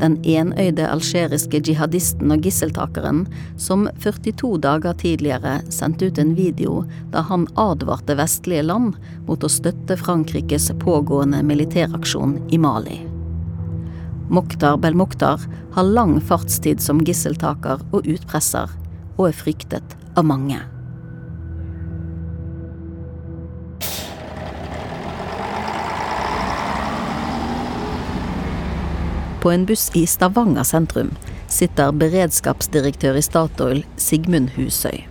den 0.00 0.16
enøyde 0.24 0.86
algeriske 0.88 1.60
jihadisten 1.66 2.32
og 2.34 2.44
gisseltakeren 2.46 3.24
som 3.60 3.88
42 4.02 4.54
dager 4.64 4.96
tidligere 5.00 5.58
sendte 5.74 6.08
ut 6.08 6.20
en 6.22 6.34
video 6.38 6.82
da 7.12 7.24
han 7.28 7.48
advarte 7.58 8.16
vestlige 8.18 8.64
land 8.68 8.96
mot 9.28 9.44
å 9.44 9.52
støtte 9.52 9.98
Frankrikes 10.00 10.70
pågående 10.82 11.42
militæraksjon 11.46 12.38
i 12.54 12.60
Mali. 12.62 13.02
Mokhtar 14.28 14.76
Belmokhtar 14.76 15.44
har 15.74 15.92
lang 15.98 16.18
fartstid 16.20 16.82
som 16.84 17.00
gisseltaker 17.00 17.80
og 17.92 18.04
utpresser, 18.04 18.68
og 19.16 19.30
er 19.30 19.38
fryktet 19.38 19.96
av 20.18 20.28
mange. 20.28 20.60
På 29.40 29.50
en 29.50 29.66
buss 29.66 29.90
i 29.94 30.06
Stavanger 30.06 30.66
sentrum 30.66 31.12
sitter 31.46 31.92
beredskapsdirektør 31.94 33.20
i 33.20 33.22
Statoil, 33.22 33.84
Sigmund 33.96 34.50
Husøy. 34.56 35.04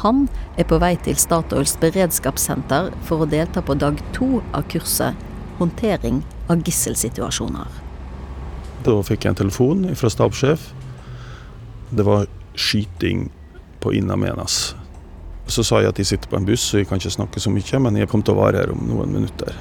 Han 0.00 0.28
er 0.56 0.64
på 0.64 0.78
vei 0.80 0.94
til 1.04 1.18
Statoils 1.20 1.74
beredskapssenter 1.82 2.88
for 3.04 3.20
å 3.20 3.28
delta 3.28 3.60
på 3.60 3.76
dag 3.76 4.00
to 4.16 4.40
av 4.56 4.64
kurset 4.72 5.28
Håndtering 5.60 6.22
av 6.48 6.62
gisselsituasjoner. 6.64 7.68
Da 8.80 8.94
fikk 9.04 9.26
jeg 9.26 9.34
en 9.34 9.40
telefon 9.42 9.82
fra 9.92 10.08
stabssjef. 10.08 10.70
Det 11.92 12.06
var 12.06 12.30
skyting 12.56 13.26
på 13.84 13.92
Innamenas. 13.92 14.72
Så 15.52 15.66
sa 15.68 15.82
jeg 15.82 15.92
at 15.92 16.00
de 16.00 16.06
sitter 16.08 16.32
på 16.32 16.38
en 16.40 16.48
buss, 16.48 16.64
så 16.64 16.80
jeg 16.80 16.88
kan 16.88 16.96
ikke 16.96 17.12
snakke 17.12 17.44
så 17.44 17.52
mye, 17.52 17.82
men 17.84 18.00
jeg 18.00 18.08
kommer 18.08 18.24
til 18.24 18.38
å 18.38 18.40
være 18.40 18.62
her 18.62 18.72
om 18.72 18.88
noen 18.88 19.12
minutter. 19.18 19.52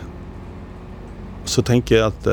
Så 1.43 1.65
tenker 1.67 1.97
jeg 1.97 2.13
at 2.13 2.31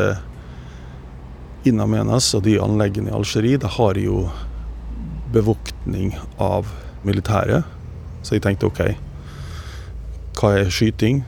eh, 1.66 1.72
Innamenas 1.72 2.32
og 2.34 2.44
de 2.46 2.56
anleggene 2.62 3.10
i 3.10 3.16
Algerie, 3.16 3.58
det 3.58 3.74
har 3.76 3.98
jo 3.98 4.26
bevoktning 5.34 6.14
av 6.38 6.68
militæret. 7.06 7.66
Så 8.22 8.36
jeg 8.36 8.44
tenkte 8.46 8.70
OK, 8.70 8.82
hva 10.38 10.52
er 10.58 10.70
skyting? 10.72 11.24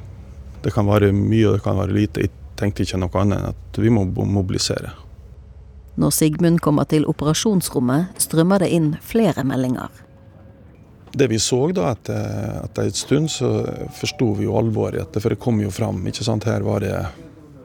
Det 0.63 0.73
kan 0.75 0.89
være 0.89 1.13
mye 1.15 1.47
og 1.49 1.59
det 1.59 1.65
kan 1.65 1.79
være 1.79 1.95
lite. 1.95 2.27
Jeg 2.27 2.33
tenkte 2.59 2.85
ikke 2.85 2.99
noe 3.01 3.21
annet 3.21 3.39
enn 3.39 3.53
at 3.53 3.79
vi 3.79 3.93
må 3.93 4.05
mobilisere. 4.09 4.91
Når 5.99 6.13
Sigmund 6.15 6.61
kommer 6.63 6.87
til 6.87 7.07
operasjonsrommet, 7.11 8.19
strømmer 8.23 8.63
det 8.63 8.71
inn 8.75 8.93
flere 9.03 9.43
meldinger. 9.47 9.91
Det 11.19 11.27
vi 11.31 11.39
så 11.43 11.65
da 11.75 11.89
etter, 11.91 12.61
etter 12.63 12.87
en 12.87 12.95
stund, 12.95 13.31
så 13.33 13.49
forsto 13.97 14.35
vi 14.39 14.47
jo 14.47 14.59
alvoret 14.61 14.99
i 14.99 15.03
dette. 15.03 15.23
For 15.25 15.35
det 15.35 15.41
kom 15.43 15.59
jo 15.63 15.73
fram. 15.75 16.05
ikke 16.07 16.27
sant? 16.27 16.47
Her 16.47 16.63
var 16.67 16.85
det 16.85 16.95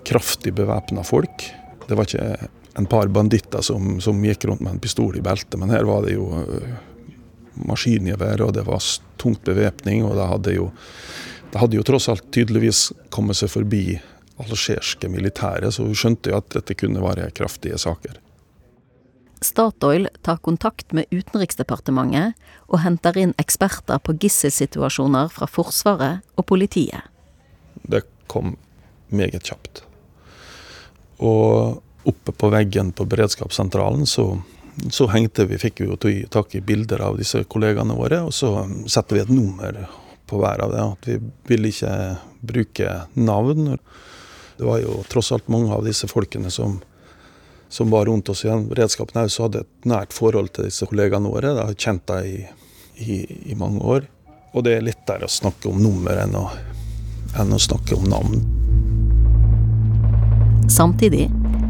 kraftig 0.08 0.56
bevæpna 0.58 1.04
folk. 1.06 1.46
Det 1.88 1.98
var 1.98 2.08
ikke 2.08 2.50
en 2.74 2.88
par 2.90 3.08
banditter 3.08 3.62
som, 3.62 4.00
som, 4.02 4.24
gikk 4.26 4.48
rundt 4.50 4.64
med 4.66 4.76
en 4.76 4.82
pistol 4.82 5.18
i 5.18 5.22
beltet, 5.22 5.60
men 5.62 5.74
her 5.74 5.86
var 5.86 6.08
det 6.08 6.16
jo 6.16 6.26
uh, 6.34 6.74
maskingevær, 7.70 8.42
og 8.42 8.56
det 8.58 8.66
var 8.66 8.82
tungt 9.22 9.44
bevæpning. 9.46 10.02
Og 10.08 10.18
det 10.18 10.28
hadde, 10.32 10.56
jo, 10.58 10.72
det 11.52 11.62
hadde 11.62 11.78
jo 11.78 11.86
tross 11.86 12.10
alt 12.10 12.26
tydeligvis 12.34 12.88
kommet 13.14 13.38
seg 13.38 13.52
forbi 13.54 13.86
algeriske 14.42 15.10
militære, 15.14 15.70
så 15.72 15.86
hun 15.86 15.98
skjønte 15.98 16.34
jo 16.34 16.40
at 16.40 16.50
dette 16.56 16.78
kunne 16.78 17.04
være 17.04 17.30
kraftige 17.38 17.78
saker. 17.78 18.18
Statoil 19.44 20.08
tar 20.24 20.40
kontakt 20.40 20.94
med 20.96 21.12
Utenriksdepartementet 21.12 22.40
og 22.72 22.80
henter 22.80 23.18
inn 23.20 23.34
eksperter 23.42 24.00
på 24.00 24.16
gisselsituasjoner 24.24 25.32
fra 25.36 25.50
Forsvaret 25.52 26.24
og 26.40 26.48
politiet. 26.48 27.04
Det 27.84 28.06
kom 28.32 28.56
meget 29.12 29.44
kjapt. 29.44 29.84
Og 31.20 31.84
oppe 32.10 32.32
på 32.32 32.50
veggen 32.54 32.92
på 32.92 33.06
beredskapssentralen 33.10 34.06
så, 34.10 34.28
så 34.92 35.08
hengte 35.14 35.46
vi, 35.50 35.60
fikk 35.62 35.82
vi 35.84 35.90
jo 35.90 35.98
tak 36.32 36.56
i 36.56 36.62
bilder 36.62 37.06
av 37.08 37.20
disse 37.20 37.44
kollegaene 37.50 37.96
våre, 37.98 38.24
og 38.28 38.34
så 38.36 38.56
setter 38.88 39.18
vi 39.20 39.24
et 39.24 39.34
nummer 39.34 39.84
på 40.28 40.40
hver 40.42 40.66
av 40.66 40.74
det. 40.74 40.84
At 40.84 41.10
vi 41.10 41.20
ville 41.52 41.72
ikke 41.72 41.94
bruke 42.42 42.96
navn. 43.14 43.78
Det 44.58 44.66
var 44.68 44.82
jo 44.84 45.02
tross 45.12 45.32
alt 45.36 45.52
mange 45.52 45.72
av 45.76 45.86
disse 45.88 46.10
folkene 46.12 46.52
som 46.54 46.82
som 47.74 47.90
var 47.90 48.06
rundt 48.06 48.30
oss 48.30 48.46
i 48.46 48.48
den 48.48 48.68
beredskapen, 48.70 49.18
også 49.24 49.48
hadde 49.48 49.64
et 49.64 49.86
nært 49.90 50.12
forhold 50.14 50.52
til 50.54 50.68
disse 50.68 50.86
kollegaene 50.86 51.26
våre. 51.26 51.56
De 51.58 51.64
har 51.66 51.74
kjent 51.74 52.06
dem 52.06 52.28
i, 52.30 52.44
i, 53.02 53.16
i, 53.50 53.56
mange 53.58 53.82
år. 53.82 54.06
Og 54.54 54.62
det 54.68 54.76
er 54.78 54.86
lettere 54.86 55.26
å 55.26 55.34
snakke 55.34 55.72
om 55.72 55.80
nummer 55.82 56.22
enn 56.22 56.38
å, 56.38 56.44
enn 57.42 57.56
å 57.56 57.58
snakke 57.58 57.98
om 57.98 58.06
navn. 58.12 58.44
Samtidig, 60.70 61.26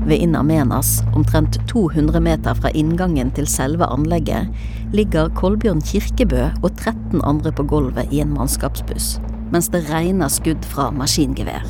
ved 0.07 0.19
Inna 0.19 0.43
Menas, 0.43 1.01
omtrent 1.15 1.57
200 1.69 2.19
meter 2.19 2.55
fra 2.59 2.71
inngangen 2.75 3.31
til 3.35 3.47
selve 3.47 3.87
anlegget, 3.87 4.51
ligger 4.93 5.31
Kolbjørn 5.37 5.81
Kirkebø 5.85 6.49
og 6.61 6.69
13 6.75 7.21
andre 7.23 7.53
på 7.55 7.65
gulvet 7.71 8.11
i 8.11 8.21
en 8.23 8.33
mannskapsbuss, 8.35 9.17
mens 9.53 9.71
det 9.73 9.85
regner 9.89 10.31
skudd 10.31 10.65
fra 10.67 10.89
maskingevær. 10.93 11.63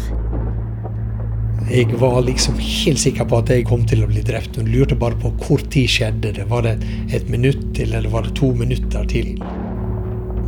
Jeg 1.69 1.95
var 2.01 2.19
liksom 2.25 2.57
helt 2.59 2.99
sikker 2.99 3.27
på 3.29 3.39
at 3.39 3.51
jeg 3.53 3.67
kom 3.69 3.85
til 3.87 4.03
å 4.03 4.09
bli 4.09 4.23
drept. 4.25 4.57
Hun 4.59 4.67
lurte 4.67 4.97
bare 4.99 5.15
på 5.21 5.31
hvor 5.45 5.61
tid 5.71 5.87
skjedde 5.89 6.33
det. 6.35 6.47
Var 6.49 6.65
det 6.65 6.73
et 7.15 7.29
minutt 7.31 7.61
til, 7.77 7.93
eller 7.95 8.11
var 8.11 8.27
det 8.27 8.33
to 8.35 8.49
minutter 8.57 9.07
til? 9.07 9.37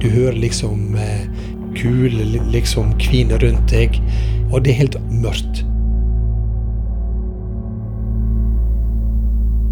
Du 0.01 0.09
hører 0.11 0.35
liksom 0.35 0.97
eh, 0.99 1.23
kuler 1.77 2.35
liksom 2.51 2.91
kvine 2.99 3.39
rundt 3.39 3.71
deg, 3.71 3.95
og 4.51 4.65
det 4.65 4.75
er 4.75 4.81
helt 4.83 4.99
mørkt. 5.13 5.63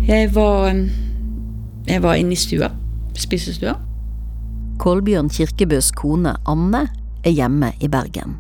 Jeg 0.04 0.36
var, 0.36 0.74
jeg 1.88 2.02
var 2.04 2.18
inne 2.20 2.36
i 2.36 2.36
stua. 2.36 2.68
Spisestua. 3.16 3.78
Kolbjørn 4.84 5.30
Kirkebøs 5.32 5.94
kone 5.96 6.34
Anne 6.44 6.82
er 7.24 7.32
hjemme 7.32 7.70
i 7.80 7.88
Bergen. 7.88 8.34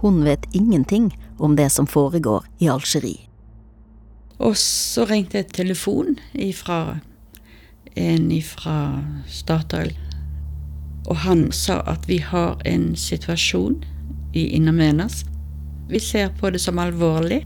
Hun 0.00 0.22
vet 0.24 0.46
ingenting 0.56 1.10
om 1.38 1.58
det 1.60 1.68
som 1.72 1.86
foregår 1.86 2.46
i 2.64 2.70
Algerie. 2.72 3.28
Og 4.38 4.56
så 4.56 5.04
ringte 5.04 5.42
jeg 5.42 5.52
telefon 5.52 6.16
ifra 6.32 6.96
en 7.92 8.32
fra 8.40 9.02
Statoil. 9.28 9.92
Og 11.04 11.16
han 11.16 11.50
sa 11.52 11.82
at 11.84 12.08
vi 12.08 12.22
har 12.24 12.56
en 12.64 12.94
situasjon 12.96 13.82
i 14.32 14.48
Innamenas. 14.56 15.26
Vi 15.92 16.00
ser 16.00 16.32
på 16.40 16.48
det 16.50 16.64
som 16.64 16.78
alvorlig. 16.78 17.44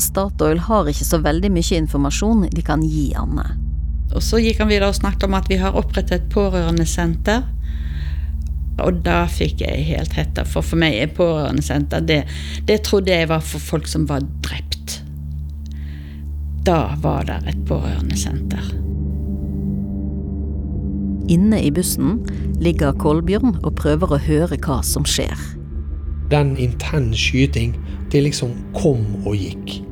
Statoil 0.00 0.58
har 0.66 0.88
ikke 0.90 1.06
så 1.06 1.20
veldig 1.22 1.50
mye 1.54 1.78
informasjon 1.78 2.48
de 2.50 2.64
kan 2.66 2.82
gi 2.82 3.12
Anne. 3.18 3.46
Og 4.14 4.22
så 4.22 4.40
gikk 4.42 4.60
han 4.62 4.70
videre 4.70 4.90
og 4.92 4.98
snakket 4.98 5.26
om 5.28 5.36
at 5.38 5.50
vi 5.50 5.58
har 5.58 5.76
opprettet 5.78 6.16
et 6.18 6.30
pårørendesenter. 6.34 7.46
Og 8.84 9.02
da 9.06 9.24
fikk 9.30 9.62
jeg 9.62 9.86
helt 9.86 10.14
hetta, 10.18 10.42
for 10.46 10.66
for 10.66 10.80
meg 10.80 10.98
er 10.98 11.14
pårørendesenter 11.14 12.02
det, 12.06 12.24
det 12.66 12.82
trodde 12.86 13.14
jeg 13.14 13.30
var 13.30 13.42
for 13.42 13.62
folk 13.62 13.90
som 13.90 14.08
var 14.10 14.26
drept. 14.46 15.00
Da 16.66 16.96
var 17.02 17.26
det 17.28 17.42
et 17.50 17.60
pårørendesenter. 17.68 18.72
Inne 21.30 21.60
i 21.62 21.70
bussen 21.72 22.18
ligger 22.60 22.96
Kolbjørn 23.00 23.58
og 23.62 23.76
prøver 23.80 24.12
å 24.12 24.20
høre 24.26 24.58
hva 24.66 24.80
som 24.84 25.06
skjer. 25.08 25.38
Den 26.32 26.54
intense 26.60 27.20
skyting, 27.20 27.76
det 28.12 28.24
liksom 28.26 28.52
kom 28.76 29.04
og 29.24 29.36
gikk. 29.38 29.83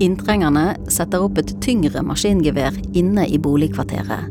Inntrengerne 0.00 0.78
setter 0.88 1.20
opp 1.20 1.36
et 1.42 1.50
tyngre 1.60 2.00
maskingevær 2.06 2.76
inne 2.96 3.26
i 3.28 3.36
boligkvarteret. 3.36 4.30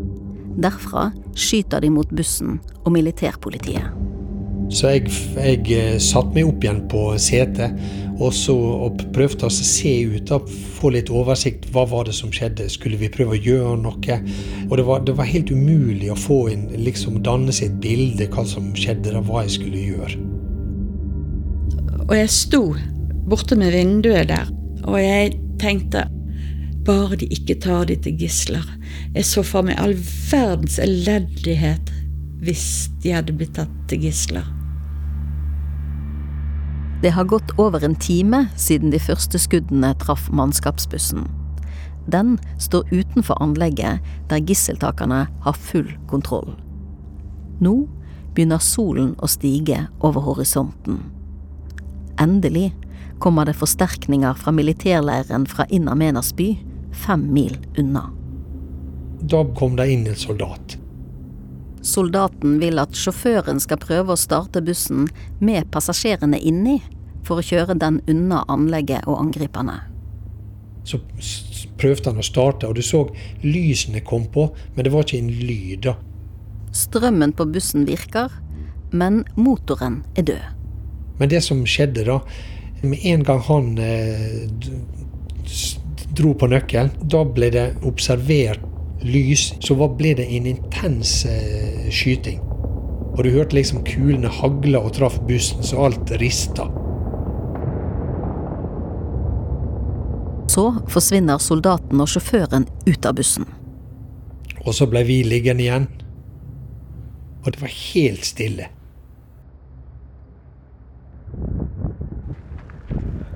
Derfra 0.60 1.12
skyter 1.38 1.84
de 1.84 1.92
mot 1.94 2.10
bussen 2.10 2.58
og 2.82 2.96
militærpolitiet. 2.96 3.92
Så 4.74 4.96
jeg, 4.96 5.12
jeg 5.38 5.62
eh, 5.74 5.98
satte 6.02 6.34
meg 6.34 6.50
opp 6.50 6.66
igjen 6.66 6.82
på 6.90 7.04
setet 7.22 7.78
og, 8.20 8.34
så, 8.36 8.54
og 8.86 9.02
prøvde 9.16 9.48
å 9.48 9.54
se 9.54 9.94
ut, 10.10 10.26
da, 10.30 10.40
få 10.78 10.92
litt 10.94 11.10
oversikt. 11.14 11.68
Hva 11.74 11.86
var 11.90 12.10
det 12.10 12.16
som 12.18 12.34
skjedde? 12.34 12.68
Skulle 12.70 13.00
vi 13.00 13.10
prøve 13.14 13.38
å 13.38 13.40
gjøre 13.40 13.78
noe? 13.82 14.18
Og 14.68 14.74
det 14.78 14.86
var, 14.86 15.04
det 15.06 15.16
var 15.18 15.30
helt 15.30 15.54
umulig 15.54 16.10
å 16.12 16.18
få 16.18 16.40
inn, 16.54 16.66
liksom 16.82 17.22
danne 17.26 17.54
seg 17.56 17.72
et 17.72 17.78
bilde 17.86 18.30
hva 18.34 18.46
som 18.50 18.72
skjedde, 18.78 19.14
da, 19.14 19.22
hva 19.26 19.46
jeg 19.46 19.56
skulle 19.60 19.86
gjøre. 19.86 20.18
Og 22.10 22.16
jeg 22.18 22.34
sto 22.34 22.64
borte 23.30 23.58
med 23.58 23.74
vinduet 23.78 24.34
der, 24.34 24.50
og 24.90 24.98
jeg 24.98 25.38
tenkte 25.62 26.06
bare 26.88 27.20
de 27.20 27.28
ikke 27.34 27.58
tar 27.62 27.86
de 27.89 27.98
til 28.00 28.18
gisler. 28.18 28.66
Jeg 29.13 29.28
så 29.28 29.44
for 29.46 29.66
meg 29.66 29.80
all 29.82 29.98
verdens 30.32 30.80
elendighet 30.82 31.92
hvis 32.39 32.89
de 33.04 33.13
hadde 33.13 33.36
blitt 33.36 33.58
tatt 33.60 33.74
til 33.92 34.08
gisler. 34.08 34.48
Det 37.04 37.13
har 37.15 37.30
gått 37.32 37.52
over 37.60 37.84
en 37.84 37.95
time 37.95 38.48
siden 38.60 38.91
de 38.91 39.00
første 39.00 39.39
skuddene 39.39 39.93
traff 40.02 40.28
mannskapsbussen. 40.36 41.30
Den 42.12 42.38
står 42.60 42.89
utenfor 42.91 43.39
anlegget 43.43 44.04
der 44.32 44.43
gisseltakerne 44.43 45.28
har 45.45 45.62
full 45.69 45.88
kontroll. 46.10 46.56
Nå 47.63 47.76
begynner 48.36 48.60
solen 48.63 49.13
å 49.19 49.30
stige 49.32 49.86
over 50.00 50.26
horisonten. 50.28 51.04
Endelig 52.19 52.74
kommer 53.19 53.45
det 53.45 53.58
forsterkninger 53.60 54.34
fra 54.39 54.51
militærleiren 54.55 55.47
fra 55.47 55.65
Innamenas 55.69 56.32
by, 56.36 56.53
fem 57.05 57.27
mil 57.34 57.58
unna. 57.77 58.10
Da 59.21 59.43
kom 59.55 59.75
det 59.75 59.89
inn 59.91 60.08
en 60.08 60.15
soldat. 60.15 60.77
Soldaten 61.82 62.58
vil 62.60 62.79
at 62.79 62.95
sjåføren 62.95 63.60
skal 63.63 63.79
prøve 63.79 64.15
å 64.15 64.19
starte 64.19 64.62
bussen 64.63 65.08
med 65.39 65.69
passasjerene 65.71 66.39
inni, 66.39 66.79
for 67.27 67.39
å 67.39 67.45
kjøre 67.45 67.75
den 67.79 67.99
unna 68.10 68.41
anlegget 68.49 69.08
og 69.08 69.19
angriperne. 69.21 69.75
Så 70.88 70.99
prøvde 71.79 72.10
han 72.10 72.21
å 72.21 72.25
starte, 72.25 72.67
og 72.67 72.79
du 72.79 72.84
så 72.84 73.03
lysene 73.43 74.01
kom 74.01 74.25
på, 74.32 74.47
men 74.75 74.88
det 74.88 74.93
var 74.93 75.05
ikke 75.05 75.19
en 75.19 75.34
lyd. 75.34 75.86
da. 75.86 75.95
Strømmen 76.75 77.36
på 77.36 77.45
bussen 77.53 77.86
virker, 77.86 78.32
men 78.91 79.23
motoren 79.36 80.01
er 80.17 80.25
død. 80.32 80.47
Men 81.19 81.29
det 81.29 81.43
som 81.45 81.62
skjedde 81.67 82.08
da, 82.08 82.21
med 82.82 83.00
en 83.06 83.24
gang 83.24 83.39
han 83.39 83.78
eh, 83.78 84.48
dro 86.18 86.34
på 86.36 86.50
nøkkelen, 86.52 86.92
da 87.12 87.24
ble 87.26 87.52
det 87.54 87.65
observert 87.88 88.63
lys. 89.06 89.54
Så 89.63 89.76
ble 89.76 90.13
det 90.20 90.28
en 90.36 90.48
intens 90.50 91.26
eh, 91.26 91.89
skyting. 91.92 92.42
Og 93.15 93.24
du 93.26 93.32
hørte 93.34 93.58
liksom 93.58 93.84
kulene 93.88 94.32
hagle 94.32 94.80
og 94.80 94.94
traff 94.96 95.20
bussen, 95.28 95.63
så 95.63 95.89
alt 95.89 96.12
rista. 96.22 96.70
Så 100.50 100.65
forsvinner 100.89 101.39
soldaten 101.44 102.02
og 102.02 102.10
sjåføren 102.10 102.65
ut 102.88 103.06
av 103.06 103.18
bussen. 103.20 103.46
Og 104.65 104.74
så 104.76 104.88
ble 104.89 105.04
vi 105.08 105.22
liggende 105.28 105.65
igjen. 105.65 105.88
Og 107.46 107.54
det 107.54 107.62
var 107.62 107.72
helt 107.72 108.26
stille. 108.28 108.68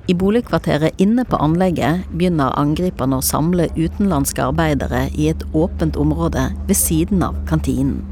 I 0.06 0.14
boligkvarteret 0.14 1.00
inne 1.00 1.24
på 1.24 1.38
anlegget 1.40 2.02
begynner 2.12 2.52
angriperne 2.60 3.16
å 3.16 3.24
samle 3.24 3.70
utenlandske 3.72 4.42
arbeidere 4.44 5.06
i 5.16 5.30
et 5.30 5.44
åpent 5.56 5.96
område 5.96 6.50
ved 6.68 6.76
siden 6.76 7.24
av 7.24 7.38
kantinen. 7.48 8.02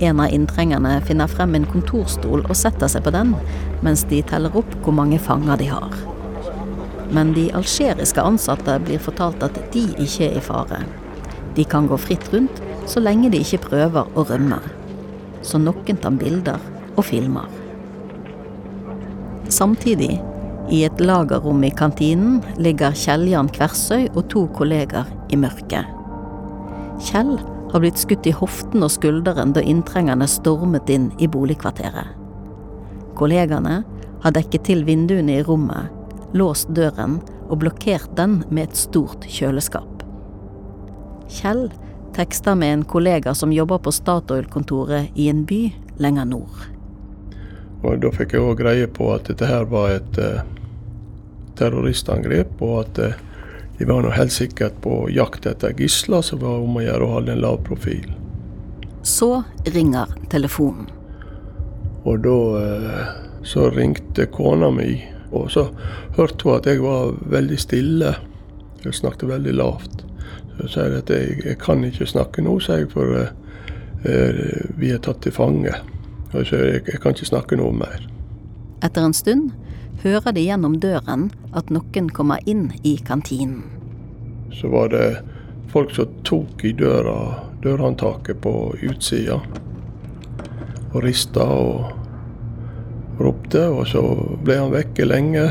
En 0.00 0.22
av 0.24 0.32
inntrengerne 0.32 0.94
finner 1.04 1.28
frem 1.28 1.58
en 1.58 1.68
kontorstol 1.68 2.46
og 2.46 2.56
setter 2.56 2.88
seg 2.88 3.04
på 3.04 3.12
den, 3.12 3.34
mens 3.84 4.06
de 4.08 4.22
teller 4.32 4.56
opp 4.56 4.72
hvor 4.80 4.96
mange 4.96 5.20
fanger 5.20 5.60
de 5.60 5.68
har. 5.74 6.00
Men 7.12 7.36
de 7.36 7.50
algeriske 7.52 8.24
ansatte 8.24 8.80
blir 8.86 9.02
fortalt 9.04 9.44
at 9.44 9.60
de 9.76 9.84
ikke 10.00 10.30
er 10.30 10.40
i 10.40 10.46
fare. 10.48 10.80
De 11.52 11.68
kan 11.68 11.84
gå 11.86 12.00
fritt 12.00 12.32
rundt 12.32 12.64
så 12.88 13.04
lenge 13.04 13.28
de 13.30 13.44
ikke 13.44 13.60
prøver 13.68 14.08
å 14.16 14.24
rømme. 14.24 14.62
Så 15.44 15.60
noen 15.60 16.00
tar 16.00 16.16
bilder 16.16 16.64
og 16.96 17.04
filmer. 17.04 17.44
Samtidig, 19.52 20.16
i 20.70 20.84
et 20.86 21.00
lagerrom 21.02 21.64
i 21.64 21.70
kantinen, 21.74 22.40
ligger 22.62 22.94
Kjell-Jan 22.96 23.50
Kversøy 23.52 24.06
og 24.12 24.26
to 24.32 24.46
kolleger 24.56 25.08
i 25.32 25.38
mørket. 25.40 25.88
Kjell 27.02 27.34
har 27.72 27.82
blitt 27.82 28.00
skutt 28.00 28.26
i 28.28 28.34
hoften 28.36 28.84
og 28.84 28.92
skulderen 28.92 29.54
da 29.56 29.64
inntrengerne 29.64 30.28
stormet 30.28 30.90
inn 30.92 31.10
i 31.18 31.28
boligkvarteret. 31.30 32.12
Kollegene 33.18 33.80
har 34.22 34.34
dekket 34.36 34.68
til 34.68 34.84
vinduene 34.88 35.40
i 35.40 35.46
rommet, 35.46 35.90
låst 36.36 36.70
døren 36.76 37.18
og 37.48 37.58
blokkert 37.64 38.12
den 38.16 38.40
med 38.48 38.70
et 38.70 38.78
stort 38.78 39.26
kjøleskap. 39.28 40.04
Kjell 41.32 41.66
tekster 42.16 42.56
med 42.56 42.76
en 42.76 42.84
kollega 42.88 43.34
som 43.36 43.52
jobber 43.52 43.80
på 43.82 43.92
Statoil-kontoret 43.92 45.16
i 45.16 45.28
en 45.32 45.44
by 45.48 45.64
lenger 46.00 46.28
nord. 46.28 46.71
Og 47.82 47.98
Da 48.02 48.12
fikk 48.14 48.36
jeg 48.36 48.46
òg 48.46 48.60
greie 48.62 48.86
på 48.86 49.10
at 49.14 49.26
dette 49.30 49.46
her 49.48 49.66
var 49.70 49.96
et 49.96 50.18
uh, 50.22 50.42
terroristangrep, 51.58 52.60
og 52.62 52.84
at 52.84 53.00
uh, 53.02 53.14
de 53.78 53.88
var 53.88 54.04
nå 54.04 54.12
helt 54.14 54.34
sikkert 54.34 54.76
på 54.84 55.08
jakt 55.10 55.48
etter 55.50 55.74
gisler, 55.74 56.22
som 56.22 56.42
var 56.44 56.62
om 56.62 56.78
å 56.78 56.84
gjøre 56.84 57.08
å 57.08 57.14
holde 57.16 57.34
en 57.34 57.42
lav 57.42 57.58
profil. 57.66 58.06
Så 59.02 59.42
ringer 59.74 60.12
telefonen. 60.30 60.86
Og 62.06 62.22
da 62.22 62.36
uh, 62.54 63.10
så 63.46 63.66
ringte 63.74 64.28
kona 64.30 64.70
mi, 64.70 64.94
og 65.34 65.50
så 65.50 65.66
hørte 66.14 66.46
hun 66.46 66.60
at 66.60 66.68
jeg 66.70 66.84
var 66.84 67.16
veldig 67.34 67.58
stille. 67.58 68.14
Jeg 68.84 68.94
snakket 68.94 69.30
veldig 69.32 69.56
lavt. 69.58 70.04
Så 70.52 70.68
jeg 70.68 70.74
sier 70.76 70.94
at 71.00 71.10
jeg, 71.10 71.38
jeg 71.48 71.58
kan 71.58 71.82
ikke 71.86 72.06
snakke 72.06 72.44
nå, 72.44 72.58
sier 72.62 72.84
jeg, 72.84 72.92
for 72.92 73.32
vi 74.02 74.90
er 74.90 74.98
tatt 75.02 75.20
til 75.22 75.34
fange. 75.34 75.72
Og 76.32 76.46
så 76.48 76.56
jeg, 76.56 76.82
jeg 76.88 77.00
kan 77.02 77.14
ikke 77.14 77.28
snakke 77.28 77.58
noe 77.60 77.74
mer. 77.76 78.06
Etter 78.82 79.04
en 79.06 79.14
stund 79.16 79.52
hører 80.02 80.34
de 80.34 80.42
gjennom 80.42 80.78
døren 80.82 81.28
at 81.54 81.70
noen 81.70 82.08
kommer 82.10 82.42
inn 82.48 82.70
i 82.82 82.96
kantinen. 83.04 83.62
Så 84.52 84.68
var 84.72 84.90
det 84.92 85.22
folk 85.72 85.92
som 85.96 86.10
tok 86.26 86.64
i 86.68 86.72
døra 86.76 87.16
dørhåndtaket 87.62 88.40
på 88.42 88.54
utsida. 88.82 89.38
Og 90.92 91.04
rista 91.04 91.44
og 91.46 93.20
ropte, 93.22 93.62
og 93.70 93.86
så 93.88 94.02
ble 94.44 94.58
han 94.58 94.74
vekke 94.74 95.06
lenge. 95.06 95.46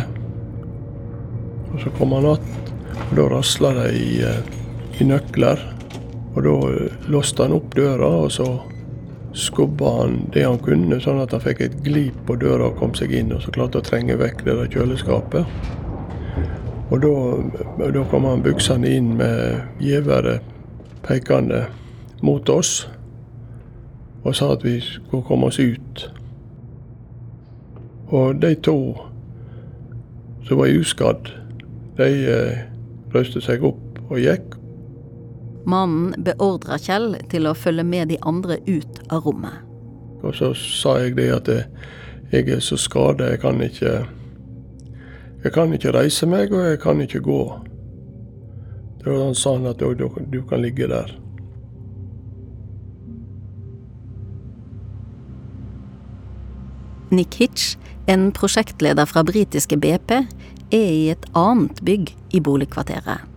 Og 1.72 1.80
så 1.82 1.94
kom 1.98 2.12
han 2.12 2.26
att, 2.26 2.50
og 3.12 3.16
da 3.18 3.30
rasla 3.30 3.74
det 3.74 3.92
i, 3.94 4.22
eh, 4.24 4.44
i 5.00 5.04
nøkler. 5.04 5.60
Og 6.36 6.44
da 6.44 6.56
låste 7.12 7.44
han 7.44 7.56
opp 7.56 7.76
døra, 7.76 8.08
og 8.08 8.32
så 8.32 8.48
skubba 9.34 9.92
han 10.02 10.18
det 10.34 10.44
han 10.46 10.60
kunne, 10.64 11.00
sånn 11.04 11.22
at 11.24 11.36
han 11.36 11.44
fikk 11.44 11.62
et 11.66 11.78
glip 11.86 12.18
på 12.28 12.36
døra 12.40 12.70
og 12.70 12.80
kom 12.80 12.96
seg 12.98 13.14
inn, 13.16 13.32
og 13.36 13.44
så 13.44 13.54
klarte 13.56 13.80
å 13.80 13.86
trenge 13.86 14.18
vekk 14.20 14.46
det 14.48 14.58
der 14.60 14.72
kjøleskapet. 14.74 15.46
Og 16.92 17.04
da, 17.04 17.14
da 17.96 18.04
kom 18.12 18.28
han 18.28 18.44
buksende 18.44 18.90
inn 18.92 19.14
med 19.20 19.62
geværet 19.80 20.44
pekende 21.06 21.66
mot 22.22 22.50
oss 22.50 22.90
og 24.22 24.36
sa 24.38 24.52
at 24.54 24.66
vi 24.66 24.76
skulle 24.84 25.24
komme 25.26 25.48
oss 25.50 25.60
ut. 25.60 26.04
Og 28.12 28.42
de 28.42 28.56
to 28.56 28.78
som 30.46 30.60
var 30.60 30.74
uskadd, 30.78 31.32
de 31.98 32.10
eh, 32.28 32.60
røste 33.16 33.42
seg 33.42 33.64
opp 33.66 34.02
og 34.10 34.20
gikk. 34.20 34.61
Mannen 35.66 36.16
beordra 36.26 36.78
Kjell 36.82 37.16
til 37.30 37.48
å 37.48 37.56
følge 37.58 37.86
med 37.86 38.10
de 38.10 38.18
andre 38.28 38.58
ut 38.68 39.02
av 39.10 39.26
rommet. 39.28 39.62
Og 40.22 40.36
så 40.38 40.52
sa 40.58 40.98
jeg 41.02 41.18
det 41.18 41.30
at 41.34 41.50
jeg 42.32 42.48
er 42.50 42.62
så 42.64 42.78
skada, 42.80 43.32
jeg 43.34 43.42
kan 43.44 43.62
ikke 43.62 44.06
Jeg 45.42 45.54
kan 45.56 45.72
ikke 45.74 45.90
reise 45.90 46.28
meg, 46.30 46.52
og 46.54 46.62
jeg 46.62 46.78
kan 46.80 47.00
ikke 47.02 47.20
gå. 47.26 47.42
Da 49.02 49.34
sa 49.34 49.56
han 49.56 49.66
at 49.66 49.80
du, 49.82 50.06
du 50.30 50.44
kan 50.46 50.62
ligge 50.62 50.86
der. 50.86 51.16
Nick 57.10 57.40
Hitch, 57.42 57.76
en 58.06 58.30
prosjektleder 58.32 59.10
fra 59.10 59.24
britiske 59.24 59.78
BP, 59.82 60.14
er 60.72 60.94
i 60.94 61.10
et 61.10 61.26
annet 61.34 61.82
bygg 61.84 62.14
i 62.38 62.40
boligkvarteret. 62.40 63.31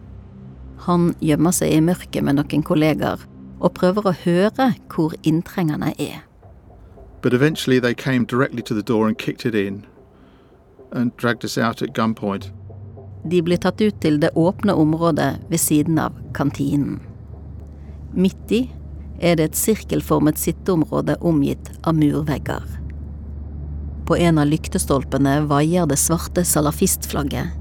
Han 0.85 1.14
gjemmer 1.25 1.55
seg 1.57 1.73
i 1.73 1.81
mørket 1.81 2.25
med 2.27 2.37
noen 2.37 2.62
kolleger 2.66 3.23
og 3.64 3.73
prøver 3.79 4.09
å 4.11 4.18
høre 4.25 4.73
hvor 4.92 5.14
inntrengerne 5.25 5.94
er. 5.97 6.20
But 7.23 7.33
eventually 7.33 7.81
they 7.81 7.94
came 7.94 8.27
directly 8.27 8.61
to 8.62 8.75
the 8.75 8.83
door 8.83 9.09
and 9.09 9.16
kicked 9.18 9.47
it 9.47 9.55
in 9.55 9.87
and 10.92 11.16
dragged 11.16 11.44
us 11.44 11.57
out 11.57 11.81
at 11.83 11.94
gunpoint. 11.94 12.51
De 13.25 13.40
blir 13.42 13.57
tatt 13.57 13.81
ut 13.81 13.97
til 14.05 14.20
det 14.20 14.35
åpne 14.37 14.75
området 14.77 15.31
ved 15.49 15.61
siden 15.61 15.99
av 15.99 16.18
kantinen. 16.37 17.01
Midt 18.12 18.53
i 18.53 18.66
er 19.25 19.38
det 19.38 19.49
et 19.49 19.57
sirkelformet 19.57 20.38
sitteområde 20.38 21.16
omgitt 21.25 21.70
av 21.83 21.97
murvegger. 21.97 22.66
På 24.05 24.18
en 24.20 24.38
av 24.38 24.51
lyktestolpene 24.51 25.38
vaier 25.49 25.88
det 25.88 25.97
svarte 25.97 26.44
salafistflagget, 26.44 27.57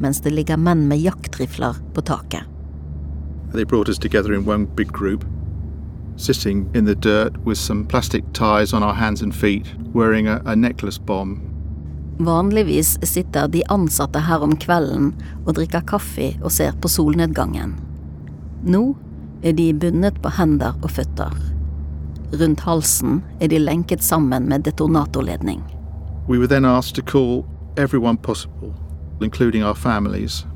mens 0.00 0.22
det 0.24 0.32
ligger 0.32 0.56
menn 0.56 0.86
med 0.88 1.04
jaktrifler 1.04 1.76
på 1.92 2.04
taket. 2.08 2.48
They 3.52 3.64
brought 3.64 3.88
us 3.88 3.98
together 3.98 4.32
in 4.32 4.44
one 4.44 4.64
big 4.64 4.92
group, 4.92 5.24
sitting 6.16 6.70
in 6.74 6.84
the 6.84 6.94
dirt 6.94 7.36
with 7.44 7.58
some 7.58 7.84
plastic 7.84 8.24
ties 8.32 8.72
on 8.72 8.82
our 8.82 8.94
hands 8.94 9.22
and 9.22 9.34
feet, 9.34 9.66
wearing 9.92 10.26
a, 10.28 10.40
a 10.44 10.56
necklace 10.56 10.98
bomb. 10.98 11.40
Vanligvis 12.18 12.98
sitter 13.02 13.48
de 13.48 13.62
ansatte 13.68 14.20
her 14.20 14.42
om 14.42 14.56
kvelden 14.56 15.12
og 15.46 15.54
drikker 15.56 15.82
kaffe 15.88 16.32
og 16.42 16.52
ser 16.52 16.72
på 16.80 16.88
solnedgangen. 16.88 17.74
Nå 18.64 18.82
er 19.42 19.56
de 19.58 19.72
bundet 19.74 20.20
på 20.22 20.30
hender 20.36 20.76
og 20.82 20.90
føtter. 20.90 21.32
Rundt 22.32 22.60
halsen 22.64 23.22
er 23.40 23.48
de 23.52 23.58
lenket 23.58 24.02
sammen 24.02 24.48
med 24.48 24.64
detonatorledning. 24.64 25.62
We 26.28 26.38
were 26.38 26.46
then 26.46 26.64
asked 26.64 26.94
to 26.94 27.02
call 27.02 27.44
everyone 27.76 28.16
possible, 28.16 28.72
including 29.20 29.64
our 29.64 29.74
families. 29.74 30.46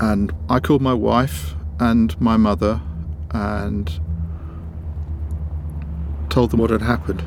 And 0.00 0.32
I 0.50 0.60
called 0.60 0.82
my 0.82 0.94
wife 0.94 1.54
and 1.80 2.20
my 2.20 2.36
mother 2.36 2.80
and 3.32 3.90
told 6.28 6.50
them 6.50 6.60
what 6.60 6.70
had 6.70 6.82
happened. 6.82 7.22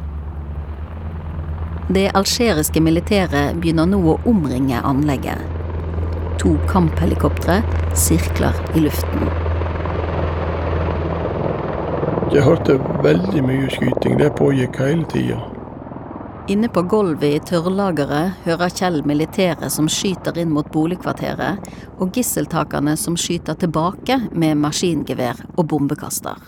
Det 1.89 2.11
algeriske 2.13 2.81
militæret 2.81 3.57
begynner 3.57 3.87
nå 3.89 3.97
å 4.11 4.19
omringe 4.29 4.77
anlegget. 4.85 5.41
To 6.39 6.53
kamphelikoptre 6.69 7.63
sirkler 7.97 8.53
i 8.75 8.83
luften. 8.85 9.25
Jeg 12.29 12.45
hørte 12.45 12.77
veldig 13.03 13.41
mye 13.41 13.69
skyting. 13.73 14.19
Det 14.21 14.35
pågikk 14.37 14.77
hele 14.77 15.07
tida. 15.09 15.39
Inne 16.49 16.69
på 16.69 16.81
gulvet 16.81 17.29
i 17.29 17.39
tørrlageret 17.45 18.39
hører 18.41 18.71
Kjell 18.73 19.03
militæret 19.05 19.69
som 19.69 19.85
skyter 19.85 20.33
inn 20.41 20.49
mot 20.49 20.65
boligkvarteret, 20.73 21.61
og 22.01 22.09
gisseltakerne 22.15 22.95
som 22.97 23.13
skyter 23.21 23.53
tilbake 23.61 24.17
med 24.33 24.57
maskingevær 24.57 25.43
og 25.59 25.67
bombekaster. 25.69 26.41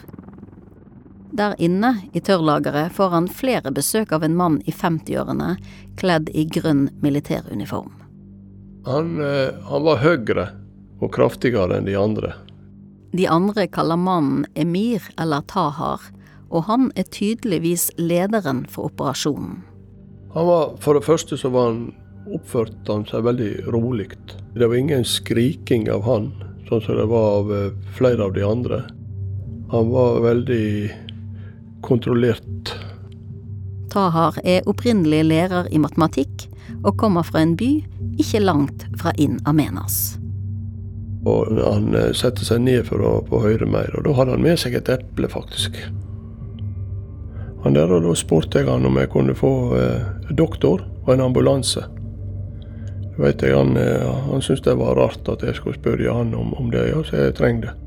Der 1.38 1.54
inne 1.62 1.94
i 2.18 2.20
tørrlageret 2.20 2.98
får 2.98 3.14
han 3.14 3.30
flere 3.30 3.70
besøk 3.78 4.10
av 4.18 4.26
en 4.26 4.40
mann 4.42 4.58
i 4.66 4.74
50-årene 4.74 5.54
kledd 6.02 6.34
i 6.34 6.48
grønn 6.50 6.88
militæruniform. 7.06 7.94
Han, 8.90 9.16
eh, 9.22 9.54
han 9.70 9.86
var 9.86 10.02
høyere 10.02 10.50
og 10.98 11.14
kraftigere 11.14 11.78
enn 11.78 11.86
de 11.86 12.00
andre. 12.00 12.34
De 13.14 13.30
andre 13.30 13.70
kaller 13.70 14.02
mannen 14.02 14.48
Emir 14.56 15.14
eller 15.22 15.46
Tahar, 15.46 16.10
og 16.50 16.66
han 16.74 16.90
er 16.98 17.06
tydeligvis 17.06 17.92
lederen 18.02 18.66
for 18.66 18.90
operasjonen. 18.90 19.62
Han 20.34 20.48
var, 20.48 20.78
For 20.80 20.96
det 20.96 21.06
første 21.06 21.38
så 21.38 21.52
var 21.52 21.72
han 21.72 21.82
oppførte 22.32 22.94
han 22.94 23.04
seg 23.10 23.26
veldig 23.26 23.52
rolig. 23.74 24.12
Det 24.56 24.68
var 24.68 24.78
ingen 24.78 25.04
skriking 25.08 25.90
av 25.92 26.06
han, 26.06 26.32
sånn 26.70 26.84
som 26.86 27.00
det 27.00 27.08
var 27.12 27.28
av 27.42 27.52
eh, 27.56 27.74
flere 27.98 28.28
av 28.28 28.36
de 28.38 28.46
andre. 28.46 28.84
Han 29.72 29.92
var 29.92 30.22
veldig 30.24 30.92
kontrollert. 31.84 32.74
Tahar 33.92 34.38
er 34.48 34.68
opprinnelig 34.72 35.26
lærer 35.28 35.68
i 35.72 35.80
matematikk 35.82 36.48
og 36.86 36.96
kommer 37.02 37.28
fra 37.28 37.42
en 37.44 37.58
by 37.60 37.74
ikke 38.22 38.44
langt 38.44 38.86
fra 39.02 39.12
Inn 39.20 39.40
Amenas. 39.50 40.16
Og 41.28 41.52
han 41.60 41.92
setter 41.92 42.18
satte 42.18 42.48
seg 42.48 42.64
ned 42.64 42.86
for 42.88 43.04
å 43.04 43.12
få 43.28 43.44
høre 43.44 43.68
mer, 43.70 43.92
og 43.98 44.08
da 44.08 44.16
hadde 44.18 44.38
han 44.38 44.46
med 44.46 44.62
seg 44.62 44.78
et 44.80 44.90
eple, 44.90 45.30
faktisk. 45.30 45.78
Han 47.64 47.76
der, 47.78 47.92
og 47.94 48.04
Da 48.04 48.14
spurte 48.18 48.60
jeg 48.60 48.70
han 48.70 48.86
om 48.86 48.98
jeg 48.98 49.10
kunne 49.14 49.36
få 49.38 49.54
eh, 49.78 50.34
doktor 50.34 50.82
og 51.06 51.14
en 51.14 51.28
ambulanse. 51.28 51.84
Vet 53.22 53.44
jeg, 53.44 53.56
Han, 53.56 53.78
eh, 53.78 54.08
han 54.32 54.42
syntes 54.42 54.66
det 54.66 54.78
var 54.80 54.98
rart 54.98 55.30
at 55.30 55.44
jeg 55.46 55.56
skulle 55.56 55.78
spørre 55.78 56.14
han 56.14 56.34
om, 56.34 56.54
om 56.54 56.72
det, 56.72 56.90
ja, 56.90 57.04
så 57.04 57.16
jeg 57.16 57.36
trenger 57.38 57.62
det. 57.62 57.78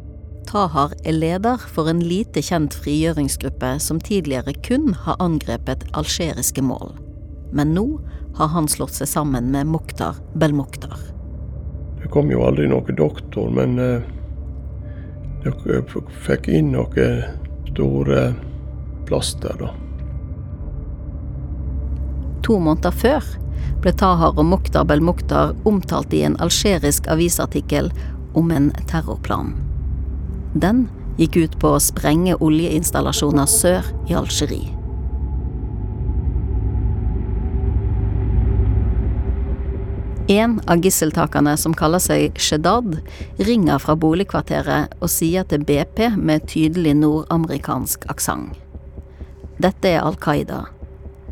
Tahar 0.46 0.92
er 1.04 1.16
leder 1.16 1.58
for 1.72 1.88
en 1.88 2.02
lite 2.04 2.42
kjent 2.44 2.74
frigjøringsgruppe 2.76 3.78
som 3.80 4.00
tidligere 4.00 4.52
kun 4.62 4.92
har 4.94 5.16
angrepet 5.18 5.86
algeriske 5.96 6.62
mål. 6.62 6.92
Men 7.52 7.74
nå 7.74 7.86
har 8.36 8.52
han 8.52 8.68
slått 8.68 8.94
seg 8.98 9.08
sammen 9.08 9.50
med 9.50 9.66
Mokhtar 9.66 10.20
Belmokhtar. 10.34 10.98
Det 12.02 12.10
kom 12.12 12.30
jo 12.30 12.44
aldri 12.44 12.68
noen 12.68 12.98
doktor, 12.98 13.48
men 13.50 13.78
eh, 13.80 14.04
jeg 15.44 15.82
fikk 16.26 16.50
inn 16.52 16.74
noen 16.74 17.24
store 17.72 18.34
plaster, 19.08 19.56
da. 19.60 19.72
To 22.44 22.58
måneder 22.60 22.92
før 22.92 23.24
ble 23.84 23.92
Tahar 24.00 24.36
og 24.36 24.46
Mokhtar 24.48 24.84
Belmokhtar 24.88 25.54
omtalt 25.68 26.12
i 26.16 26.22
en 26.26 26.36
algerisk 26.44 27.08
avisartikkel 27.12 27.90
om 28.36 28.52
en 28.52 28.70
terrorplan. 28.90 29.54
Den 30.54 30.86
gikk 31.18 31.36
ut 31.36 31.58
på 31.62 31.74
å 31.74 31.82
sprenge 31.82 32.36
oljeinstallasjoner 32.42 33.50
sør 33.50 33.92
i 34.08 34.16
Algerie. 34.18 34.72
En 40.32 40.56
av 40.72 40.80
gisseltakerne, 40.80 41.52
som 41.60 41.74
kaller 41.76 42.00
seg 42.00 42.38
Shedad, 42.40 42.96
ringer 43.36 43.82
fra 43.82 43.92
boligkvarteret 43.92 44.96
og 45.04 45.12
sier 45.12 45.44
til 45.50 45.66
BP 45.68 46.14
med 46.16 46.48
tydelig 46.48 46.96
nordamerikansk 47.02 48.08
aksent. 48.08 48.63
Dette 49.64 49.88
er 49.88 50.02
Al 50.04 50.16
Qaida. 50.20 50.66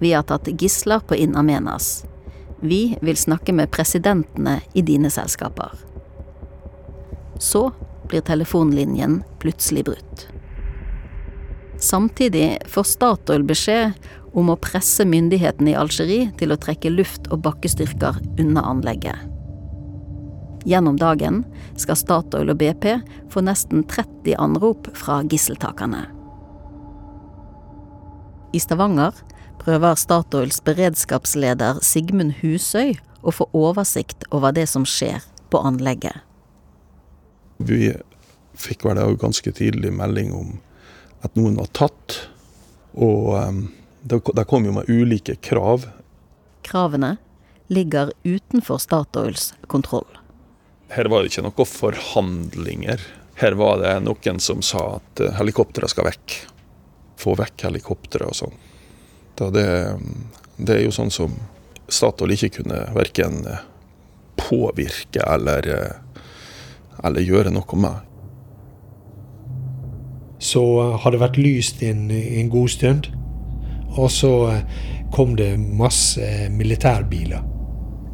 Vi 0.01 0.14
har 0.16 0.23
tatt 0.25 0.47
gisler 0.57 1.03
på 1.05 1.16
In 1.21 1.35
Amenas. 1.37 2.07
Vi 2.64 2.97
vil 3.05 3.16
snakke 3.16 3.53
med 3.53 3.68
presidentene 3.75 4.55
i 4.73 4.81
dine 4.81 5.11
selskaper. 5.12 5.75
Så 7.37 7.66
blir 8.09 8.25
telefonlinjen 8.25 9.18
plutselig 9.42 9.85
brutt. 9.85 10.25
Samtidig 11.77 12.62
får 12.73 12.88
Statoil 12.88 13.45
beskjed 13.45 14.01
om 14.33 14.49
å 14.49 14.57
presse 14.64 15.05
myndighetene 15.05 15.75
i 15.75 15.77
Algerie 15.77 16.31
til 16.40 16.55
å 16.55 16.61
trekke 16.62 16.95
luft- 16.95 17.29
og 17.29 17.45
bakkestyrker 17.45 18.16
unna 18.40 18.64
anlegget. 18.73 19.29
Gjennom 20.64 20.97
dagen 20.97 21.45
skal 21.77 22.01
Statoil 22.01 22.55
og 22.55 22.62
BP 22.64 22.88
få 23.29 23.45
nesten 23.45 23.85
30 23.85 24.40
anrop 24.40 24.88
fra 24.97 25.21
gisseltakerne. 25.27 26.07
I 28.53 28.61
Stavanger 28.61 29.17
prøver 29.62 29.97
Statoils 29.97 30.59
beredskapsleder 30.65 31.79
Sigmund 31.81 32.35
Husøy 32.43 32.99
å 33.25 33.33
få 33.33 33.47
oversikt 33.57 34.27
over 34.29 34.53
det 34.53 34.67
som 34.69 34.85
skjer 34.85 35.25
på 35.49 35.62
anlegget. 35.65 36.21
Vi 37.57 37.95
fikk 38.59 38.85
vel 38.85 39.01
ganske 39.17 39.55
tidlig 39.57 39.95
melding 39.97 40.35
om 40.37 40.53
at 41.25 41.33
noen 41.38 41.57
var 41.57 41.71
tatt. 41.73 42.19
Og 42.93 43.33
det 44.05 44.21
de 44.21 44.47
kom 44.51 44.69
jo 44.69 44.77
med 44.77 44.91
ulike 44.91 45.38
krav. 45.41 45.88
Kravene 46.67 47.17
ligger 47.73 48.12
utenfor 48.27 48.83
Statoils 48.83 49.55
kontroll. 49.73 50.09
Her 50.93 51.09
var 51.09 51.23
det 51.23 51.33
ikke 51.33 51.49
noen 51.49 51.73
forhandlinger. 51.73 53.01
Her 53.41 53.57
var 53.57 53.81
det 53.81 53.97
noen 54.05 54.43
som 54.45 54.61
sa 54.61 54.99
at 54.99 55.23
helikopteret 55.38 55.95
skal 55.95 56.11
vekk. 56.11 56.43
Få 57.23 57.37
vekk 57.39 57.69
helikopteret 57.69 58.29
og 58.29 58.39
sånn. 58.39 58.57
Det, 59.39 59.67
det, 60.59 60.75
er 60.75 60.83
jo 60.85 60.95
sånn 60.95 61.11
som 61.15 61.35
Statoil 61.93 62.35
ikke 62.35 62.61
kunne 62.61 62.85
verken 62.95 63.41
påvirke 64.39 65.25
eller, 65.27 65.69
eller 67.03 67.27
gjøre 67.27 67.53
noe 67.55 67.79
med. 67.81 68.09
Så 70.43 70.63
har 71.03 71.15
det 71.15 71.23
vært 71.23 71.39
lyst 71.39 71.83
en, 71.87 72.09
en 72.11 72.51
god 72.53 72.75
stund. 72.75 73.09
Og 73.93 74.09
så 74.11 74.33
kom 75.13 75.37
det 75.37 75.55
masse 75.61 76.25
militærbiler. 76.51 77.43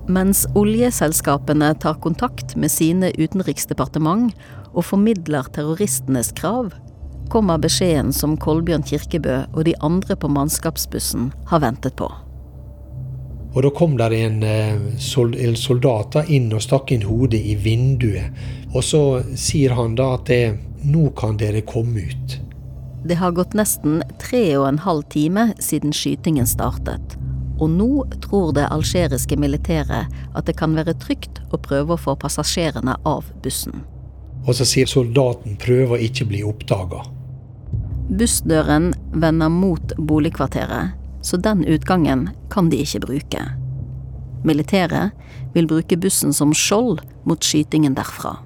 Mens 0.09 0.47
oljeselskapene 0.57 1.75
tar 1.83 1.99
kontakt 2.01 2.55
med 2.57 2.73
sine 2.73 3.11
utenriksdepartement 3.18 4.33
og 4.73 4.87
formidler 4.88 5.49
terroristenes 5.53 6.33
krav, 6.38 6.73
kommer 7.28 7.58
beskjeden 7.58 8.12
som 8.12 8.36
Kolbjørn 8.40 8.84
Kirkebø 8.86 9.42
og 9.52 9.64
de 9.68 9.74
andre 9.84 10.16
på 10.16 10.30
mannskapsbussen 10.32 11.30
har 11.50 11.62
ventet 11.64 11.96
på. 11.96 12.10
Og 13.54 13.62
Da 13.62 13.70
kom 13.70 13.96
der 13.96 14.12
en, 14.12 14.42
eh, 14.42 14.74
en 14.74 15.56
soldat 15.56 16.16
inn 16.28 16.52
og 16.52 16.62
stakk 16.62 16.92
inn 16.92 17.02
hodet 17.02 17.40
i 17.40 17.54
vinduet. 17.54 18.30
Og 18.74 18.82
så 18.82 19.22
sier 19.34 19.74
han 19.74 19.94
da 19.94 20.14
at 20.14 20.26
det, 20.26 20.58
nå 20.84 21.10
kan 21.16 21.36
dere 21.36 21.62
komme 21.62 22.04
ut. 22.08 22.40
Det 23.04 23.16
har 23.16 23.32
gått 23.32 23.54
nesten 23.54 24.02
tre 24.18 24.56
og 24.58 24.68
en 24.68 24.78
halv 24.78 25.08
time 25.08 25.54
siden 25.58 25.92
skytingen 25.92 26.46
startet 26.46 27.18
og 27.58 27.70
nå 27.70 28.06
tror 28.22 28.52
det 28.54 28.68
algeriske 28.70 29.36
militæret 29.40 30.08
at 30.34 30.46
det 30.46 30.56
kan 30.58 30.76
være 30.78 30.96
trygt 31.02 31.40
å 31.50 31.60
prøve 31.62 31.94
å 31.94 32.00
få 32.00 32.14
passasjerene 32.20 32.96
av 33.08 33.30
bussen. 33.42 33.82
Og 34.46 34.54
så 34.54 34.66
sier 34.68 34.88
soldaten 34.88 35.58
prøver 35.60 36.04
ikke 36.06 36.28
bli 36.30 36.44
oppdaga. 36.46 37.02
Bussdøren 38.09 38.94
vender 39.12 39.49
mot 39.53 39.92
boligkvarteret, 39.99 40.94
så 41.23 41.37
den 41.37 41.64
utgangen 41.68 42.29
kan 42.51 42.71
de 42.73 42.81
ikke 42.81 43.03
bruke. 43.05 43.42
Militæret 44.49 45.11
vil 45.55 45.68
bruke 45.68 45.99
bussen 46.01 46.33
som 46.33 46.55
skjold 46.57 47.03
mot 47.29 47.44
skytingen 47.44 47.97
derfra. 47.99 48.38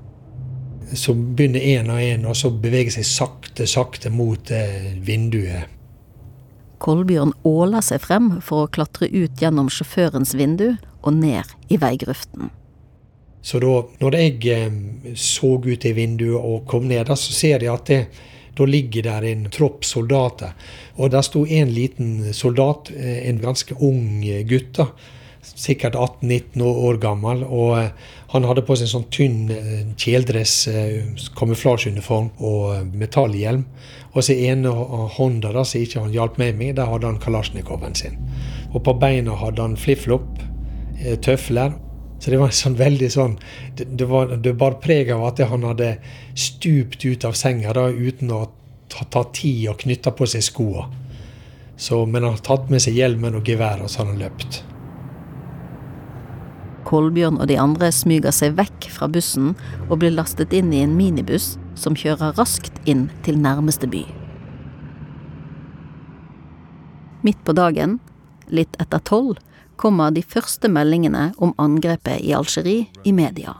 Så 0.94 1.14
begynner 1.14 1.62
én 1.62 1.92
og 1.92 2.02
én 2.02 2.26
å 2.26 2.50
bevege 2.60 2.90
seg 2.92 3.06
sakte, 3.06 3.68
sakte 3.70 4.10
mot 4.12 4.50
eh, 4.52 4.92
vinduet 5.00 5.70
Kolbjørn 6.82 7.30
åler 7.46 7.84
seg 7.84 8.02
frem 8.02 8.40
for 8.42 8.64
å 8.64 8.70
klatre 8.74 9.06
ut 9.06 9.38
gjennom 9.38 9.68
sjåførens 9.70 10.34
vindu 10.34 10.72
og 11.02 11.14
ned 11.14 11.46
i 11.70 11.78
veigrøften. 11.78 12.50
Så 13.42 13.60
da 13.62 13.76
når 14.02 14.16
jeg 14.18 14.50
eh, 14.50 15.14
så 15.18 15.54
ut 15.62 15.86
i 15.86 15.94
vinduet 15.94 16.38
og 16.38 16.66
kom 16.70 16.88
ned, 16.90 17.10
så 17.14 17.34
ser 17.34 17.62
de 17.62 17.70
at 17.70 17.86
det, 17.90 18.00
da 18.58 18.66
ligger 18.68 19.06
der 19.08 19.26
en 19.30 19.48
tropp 19.52 19.86
soldater. 19.88 20.52
Og 20.96 21.10
der 21.14 21.24
sto 21.26 21.46
en 21.46 21.72
liten 21.72 22.32
soldat, 22.36 22.90
eh, 22.94 23.28
en 23.28 23.40
ganske 23.40 23.74
ung 23.80 24.22
gutt, 24.48 24.74
da, 24.76 24.88
sikkert 25.42 25.94
18-19 25.94 26.62
år 26.62 27.00
gammel. 27.02 27.44
og 27.44 27.78
eh, 27.78 27.90
Han 28.32 28.44
hadde 28.48 28.62
på 28.64 28.76
seg 28.76 28.86
en 28.86 28.92
sånn 28.94 29.10
tynn 29.12 29.94
kjeledress, 30.00 30.68
kamuflasjeuniform 31.36 32.30
og 32.40 32.94
metallhjelm. 32.96 33.66
Og 34.12 34.24
så 34.24 34.36
ene 34.36 34.72
hånda 35.16 35.52
da, 35.52 35.64
som 35.64 35.80
ikke 35.80 36.00
han 36.04 36.12
hjalp 36.12 36.38
meg 36.40 36.56
med, 36.58 36.76
der 36.76 36.90
hadde 36.90 37.08
han 37.08 37.20
kalasjnikoven 37.20 37.96
sin. 37.96 38.18
Og 38.72 38.82
på 38.84 38.94
beina 39.00 39.36
hadde 39.40 39.64
han 39.64 39.78
flipflop, 39.80 40.28
eh, 40.98 41.16
tøfler. 41.16 41.74
Så 42.22 42.30
det 42.30 42.38
var 42.38 42.52
sånn 42.54 42.76
veldig 42.78 43.08
sånn 43.10 43.32
Det, 43.74 44.06
var 44.06 44.36
det 44.38 44.52
bar 44.54 44.76
preg 44.82 45.10
av 45.10 45.24
at 45.26 45.40
han 45.50 45.64
hadde 45.66 45.96
stupt 46.38 47.02
ut 47.04 47.24
av 47.26 47.34
senga 47.34 47.74
da, 47.74 47.88
uten 47.90 48.30
å 48.30 48.44
ta, 48.92 49.04
ta 49.10 49.24
tid 49.34 49.66
og 49.72 49.80
knytte 49.82 50.12
på 50.14 50.28
seg 50.30 50.44
skoa. 50.46 50.86
Men 52.06 52.22
han 52.22 52.36
har 52.36 52.44
tatt 52.46 52.70
med 52.70 52.84
seg 52.84 52.94
hjelmen 52.94 53.34
og 53.34 53.48
geværet, 53.48 53.82
og 53.82 53.90
så 53.90 54.04
har 54.04 54.12
han 54.12 54.22
løpt. 54.22 54.62
Kolbjørn 56.86 57.40
og 57.40 57.48
de 57.50 57.58
andre 57.58 57.90
smyger 57.94 58.34
seg 58.34 58.54
vekk 58.58 58.86
fra 58.92 59.08
bussen 59.10 59.54
og 59.88 59.98
blir 60.02 60.14
lastet 60.14 60.54
inn 60.54 60.70
i 60.74 60.82
en 60.84 60.94
minibuss 60.94 61.56
som 61.78 61.96
kjører 61.98 62.36
raskt 62.38 62.78
inn 62.86 63.08
til 63.26 63.40
nærmeste 63.40 63.88
by. 63.90 64.04
Midt 67.26 67.42
på 67.46 67.54
dagen, 67.54 67.98
litt 68.50 68.78
etter 68.82 69.02
tolv, 69.08 69.38
kommer 69.82 70.14
de 70.14 70.22
første 70.22 70.70
meldingene 70.70 71.32
om 71.42 71.54
angrepet 71.58 72.22
i 72.22 72.30
Algerie 72.38 72.86
i 73.04 73.12
media. 73.12 73.56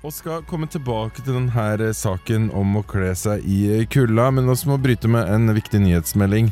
Og 0.00 0.14
skal 0.16 0.42
komme 0.48 0.66
tilbake 0.66 1.22
til 1.22 1.36
denne 1.36 1.92
saken 1.94 2.48
om 2.56 2.78
å 2.80 2.86
kle 2.88 3.12
seg 3.14 3.44
i 3.44 3.84
kulda, 3.92 4.30
men 4.34 4.48
også 4.50 4.72
må 4.72 4.80
bryte 4.80 5.10
med 5.12 5.28
en 5.30 5.52
viktig 5.54 5.82
nyhetsmelding. 5.84 6.50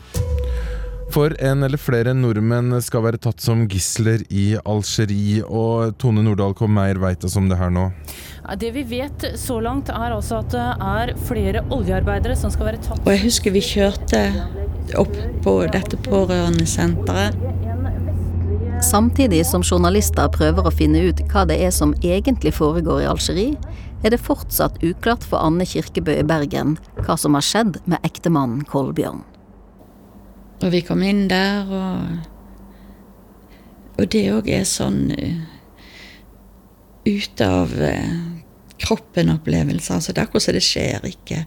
For 1.10 1.32
en 1.40 1.64
eller 1.64 1.80
flere 1.80 2.12
nordmenn 2.12 2.76
skal 2.84 3.06
være 3.06 3.18
tatt 3.24 3.40
som 3.40 3.62
gisler 3.72 4.22
i 4.28 4.58
Algerie, 4.60 5.40
og 5.42 5.96
Tone 5.98 6.22
Nordahl 6.22 6.52
Kommeir 6.54 7.00
veit 7.00 7.24
oss 7.24 7.38
om 7.40 7.48
det 7.48 7.56
her 7.58 7.72
nå? 7.72 7.88
Det 8.60 8.70
vi 8.76 8.84
vet 8.86 9.24
så 9.40 9.56
langt, 9.64 9.88
er 9.88 10.12
altså 10.12 10.42
at 10.42 10.52
det 10.52 10.66
er 10.92 11.14
flere 11.28 11.64
oljearbeidere 11.74 12.36
som 12.38 12.52
skal 12.52 12.70
være 12.70 12.82
tatt 12.84 13.02
Og 13.02 13.10
jeg 13.12 13.24
husker 13.24 13.56
vi 13.56 13.64
kjørte 13.64 14.22
opp 15.00 15.16
på 15.44 15.56
dette 15.72 15.98
pårørendesenteret. 16.04 18.06
Samtidig 18.82 19.40
som 19.46 19.64
journalister 19.66 20.28
prøver 20.30 20.66
å 20.68 20.70
finne 20.70 21.00
ut 21.10 21.18
hva 21.32 21.42
det 21.50 21.56
er 21.66 21.72
som 21.74 21.96
egentlig 21.98 22.52
foregår 22.54 23.02
i 23.02 23.08
Algerie, 23.10 23.56
er 24.06 24.14
det 24.14 24.20
fortsatt 24.22 24.78
uklart 24.86 25.26
for 25.26 25.42
Anne 25.42 25.66
Kirkebø 25.66 26.14
i 26.20 26.26
Bergen 26.26 26.76
hva 27.02 27.16
som 27.18 27.34
har 27.34 27.42
skjedd 27.42 27.80
med 27.90 27.98
ektemannen 28.06 28.62
Kolbjørn. 28.70 29.24
Og 30.62 30.70
vi 30.70 30.82
kom 30.86 31.02
inn 31.02 31.26
der, 31.30 31.66
og 31.66 32.34
Og 33.98 34.06
det 34.14 34.30
òg 34.30 34.46
er 34.46 34.62
sånn 34.62 35.10
uh, 35.10 35.42
ute 37.02 37.42
av 37.44 37.72
uh, 37.74 38.12
kroppen-opplevelse. 38.78 39.90
Altså, 39.90 40.12
det 40.14 40.22
er 40.22 40.28
akkurat 40.28 40.44
som 40.44 40.54
det 40.54 40.62
skjer 40.62 41.02
ikke. 41.08 41.40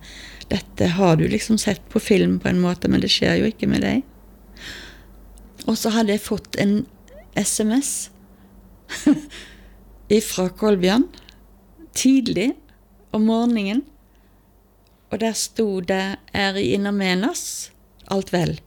Dette 0.51 0.89
har 0.97 1.15
du 1.15 1.29
liksom 1.31 1.55
sett 1.57 1.79
på 1.87 2.03
film 2.03 2.41
på 2.43 2.51
en 2.51 2.59
måte, 2.59 2.91
men 2.91 2.99
det 2.99 3.07
skjer 3.13 3.39
jo 3.39 3.47
ikke 3.47 3.71
med 3.71 3.87
deg. 3.87 4.03
Og 5.63 5.79
så 5.79 5.93
hadde 5.95 6.11
jeg 6.11 6.27
fått 6.27 6.59
en 6.59 6.81
SMS 7.37 8.09
ifra 10.17 10.49
Kolbjørn 10.49 11.07
tidlig 11.95 12.51
om 13.15 13.27
morgenen. 13.27 13.85
Og 15.11 15.19
der 15.19 15.33
sto 15.35 15.79
det 15.79 16.17
'Er 16.33 16.55
i 16.55 16.73
Innermenas 16.73 17.71
alt 18.07 18.31
vel'? 18.31 18.59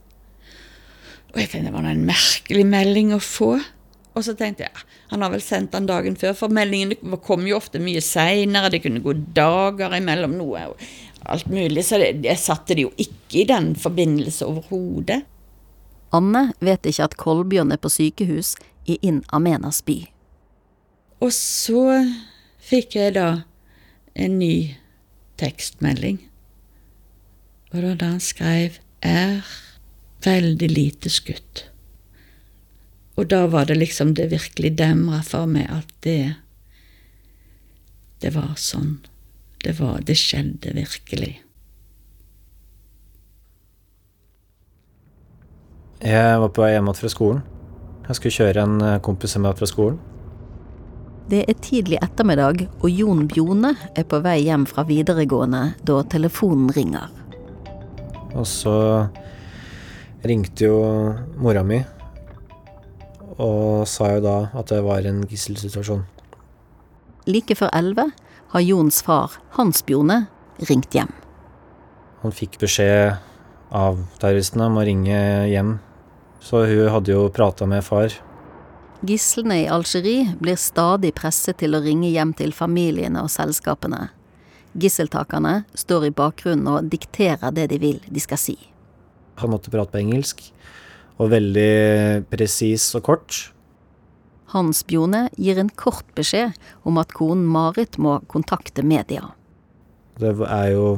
Og 1.32 1.40
jeg 1.40 1.48
tenkte 1.50 1.72
det 1.72 1.74
var 1.74 1.90
en 1.90 2.06
merkelig 2.06 2.66
melding 2.66 3.14
å 3.14 3.18
få. 3.18 3.56
Og 4.14 4.22
så 4.24 4.36
tenkte 4.38 4.68
jeg 4.68 4.84
han 5.10 5.22
har 5.22 5.30
vel 5.30 5.42
sendt 5.42 5.72
den 5.74 5.86
dagen 5.86 6.16
før, 6.16 6.32
for 6.34 6.48
meldingene 6.48 7.18
kom 7.22 7.46
jo 7.46 7.58
ofte 7.58 7.78
mye 7.82 8.00
seinere. 8.02 8.70
Det 8.70 8.82
kunne 8.82 9.02
gå 9.02 9.12
dager 9.36 9.94
imellom 9.94 10.36
noe 10.38 10.64
og 10.70 10.80
alt 11.30 11.50
mulig. 11.50 11.84
Så 11.86 12.00
jeg 12.00 12.38
satte 12.40 12.74
det 12.74 12.86
jo 12.86 12.92
ikke 12.96 13.42
i 13.42 13.48
den 13.50 13.74
forbindelse 13.78 14.48
overhodet. 14.48 15.22
Anne 16.12 16.52
vet 16.60 16.86
ikke 16.86 17.08
at 17.08 17.16
Kolbjørn 17.16 17.72
er 17.72 17.80
på 17.80 17.90
sykehus 17.92 18.54
i 18.86 18.98
In 19.02 19.22
Amenas 19.32 19.80
by. 19.82 19.96
Og 21.24 21.32
så 21.32 22.04
fikk 22.60 22.96
jeg 22.98 23.14
da 23.16 23.44
en 24.14 24.38
ny 24.38 24.76
tekstmelding. 25.40 26.20
Og 27.74 27.82
da 27.98 28.06
han 28.06 28.20
skrev 28.20 28.78
'er 29.02 29.44
veldig 30.22 30.70
lite 30.70 31.08
skutt'. 31.10 31.64
Og 33.16 33.28
da 33.30 33.46
var 33.46 33.64
det 33.64 33.78
liksom 33.78 34.14
det 34.14 34.30
virkelig 34.30 34.78
demra 34.78 35.22
for 35.22 35.46
meg 35.46 35.70
at 35.70 35.88
det 36.00 36.34
Det 38.20 38.32
var 38.32 38.54
sånn. 38.56 39.00
Det 39.64 39.78
var 39.78 40.00
Det 40.00 40.16
skjedde 40.16 40.72
virkelig. 40.74 41.42
Jeg 46.04 46.40
var 46.40 46.50
på 46.52 46.60
vei 46.60 46.74
hjem 46.74 46.90
fra 46.92 47.08
skolen. 47.08 47.38
Jeg 48.04 48.18
skulle 48.18 48.36
kjøre 48.36 48.64
en 48.66 48.80
eh, 48.84 49.00
kompis 49.00 49.38
med 49.38 49.46
meg 49.46 49.56
fra 49.56 49.68
skolen. 49.70 49.96
Det 51.32 51.46
er 51.48 51.56
tidlig 51.64 51.96
ettermiddag, 52.04 52.66
og 52.84 52.90
Jon 52.92 53.22
Bjone 53.30 53.70
er 53.96 54.04
på 54.04 54.18
vei 54.20 54.42
hjem 54.44 54.66
fra 54.68 54.84
videregående 54.84 55.62
da 55.88 56.02
telefonen 56.12 56.68
ringer. 56.76 57.08
Og 58.36 58.44
så 58.44 58.74
ringte 60.28 60.68
jo 60.68 60.76
mora 61.40 61.64
mi 61.64 61.80
og 63.34 63.88
sa 63.88 64.12
jo 64.14 64.20
da 64.22 64.36
at 64.54 64.68
det 64.70 64.82
var 64.84 65.08
en 65.08 65.24
gisselsituasjon. 65.26 66.04
Like 67.26 67.56
før 67.56 67.72
elleve 67.74 68.10
har 68.52 68.62
Jons 68.62 69.00
far, 69.02 69.40
Hans 69.56 69.80
Bjone, 69.82 70.26
ringt 70.68 70.92
hjem. 70.94 71.10
Han 72.22 72.36
fikk 72.36 72.60
beskjed 72.60 73.16
av 73.74 74.04
terroristene 74.20 74.68
om 74.68 74.78
å 74.78 74.84
ringe 74.86 75.18
hjem, 75.50 75.78
så 76.44 76.66
hun 76.68 76.92
hadde 76.92 77.14
jo 77.14 77.28
prata 77.32 77.66
med 77.66 77.84
far. 77.84 78.12
Gislene 79.04 79.62
i 79.62 79.68
Algerie 79.68 80.34
blir 80.40 80.56
stadig 80.60 81.14
presset 81.16 81.58
til 81.60 81.76
å 81.76 81.82
ringe 81.84 82.10
hjem 82.12 82.32
til 82.36 82.52
familiene 82.56 83.24
og 83.24 83.32
selskapene. 83.32 84.10
Gisseltakerne 84.80 85.62
står 85.78 86.08
i 86.08 86.14
bakgrunnen 86.14 86.68
og 86.70 86.90
dikterer 86.92 87.52
det 87.54 87.68
de 87.72 87.80
vil 87.80 88.00
de 88.08 88.22
skal 88.22 88.40
si. 88.40 88.56
Han 89.40 89.52
måtte 89.54 89.72
prate 89.72 89.92
på 89.92 90.00
engelsk, 90.02 90.42
og 91.18 91.30
veldig 91.32 92.26
presis 92.30 92.86
og 92.98 93.04
kort. 93.06 93.38
Hans 94.54 94.82
Bjone 94.86 95.28
gir 95.40 95.58
en 95.58 95.70
kort 95.70 96.06
beskjed 96.18 96.54
om 96.86 96.98
at 97.00 97.14
konen 97.16 97.46
Marit 97.50 97.98
må 97.98 98.18
kontakte 98.30 98.84
media. 98.86 99.32
Det 100.20 100.34
er 100.46 100.68
jo 100.74 100.88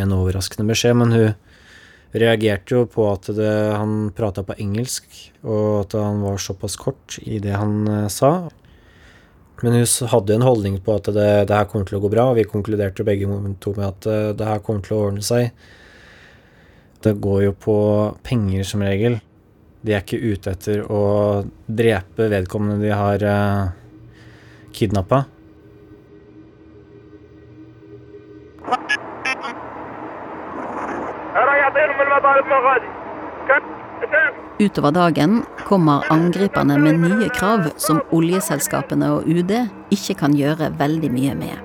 en 0.00 0.12
overraskende 0.14 0.68
beskjed, 0.68 0.98
men 1.00 1.14
hun 1.14 1.30
reagerte 2.16 2.74
jo 2.74 2.86
på 2.90 3.06
at 3.12 3.28
det, 3.36 3.50
han 3.76 4.10
prata 4.16 4.42
på 4.46 4.56
engelsk, 4.58 5.06
og 5.44 5.84
at 5.84 5.98
han 5.98 6.22
var 6.24 6.40
såpass 6.42 6.76
kort 6.80 7.18
i 7.22 7.38
det 7.42 7.54
han 7.54 7.84
uh, 7.88 8.08
sa. 8.10 8.50
Men 9.60 9.76
hun 9.76 10.10
hadde 10.10 10.34
en 10.34 10.46
holdning 10.46 10.78
på 10.82 10.96
at 10.96 11.10
det, 11.12 11.28
det, 11.50 11.56
her 11.56 11.68
kommer 11.70 11.86
til 11.88 12.00
å 12.00 12.02
gå 12.02 12.10
bra, 12.12 12.30
og 12.30 12.38
vi 12.40 12.48
konkluderte 12.48 13.06
begge 13.06 13.28
to 13.60 13.74
med 13.76 13.86
at 13.86 14.10
uh, 14.10 14.30
det 14.36 14.48
her 14.48 14.62
kommer 14.64 14.86
til 14.86 14.96
å 14.96 15.02
ordne 15.10 15.24
seg. 15.26 15.50
Det 17.00 17.16
går 17.22 17.44
jo 17.46 17.56
på 17.56 17.76
penger 18.26 18.66
som 18.68 18.84
regel. 18.84 19.20
De 19.80 19.94
er 19.94 20.02
ikke 20.02 20.20
ute 20.20 20.52
etter 20.52 20.82
å 20.84 21.02
drepe 21.64 22.28
vedkommende 22.28 22.82
de 22.82 22.90
har 22.92 23.22
eh, 23.24 23.70
kidnappa. 24.76 25.22
Utover 34.60 34.90
dagen 34.90 35.42
kommer 35.68 36.04
angriperne 36.12 36.78
med 36.78 37.00
nye 37.00 37.28
krav 37.28 37.70
som 37.76 38.02
oljeselskapene 38.12 39.08
og 39.14 39.28
UD 39.28 39.54
ikke 39.94 40.18
kan 40.20 40.36
gjøre 40.36 40.68
veldig 40.78 41.10
mye 41.14 41.36
med. 41.38 41.56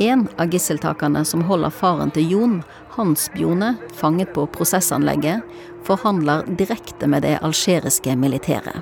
En 0.00 0.24
av 0.40 0.48
gisseltakerne 0.48 1.20
som 1.28 1.42
holder 1.44 1.74
faren 1.76 2.12
til 2.16 2.30
Jon, 2.32 2.54
Hans 2.96 3.28
Bjone, 3.34 3.74
fanget 3.92 4.32
på 4.32 4.46
prosessanlegget, 4.48 5.44
forhandler 5.84 6.48
direkte 6.56 7.06
med 7.06 7.26
det 7.28 7.36
algeriske 7.44 8.16
militæret. 8.16 8.80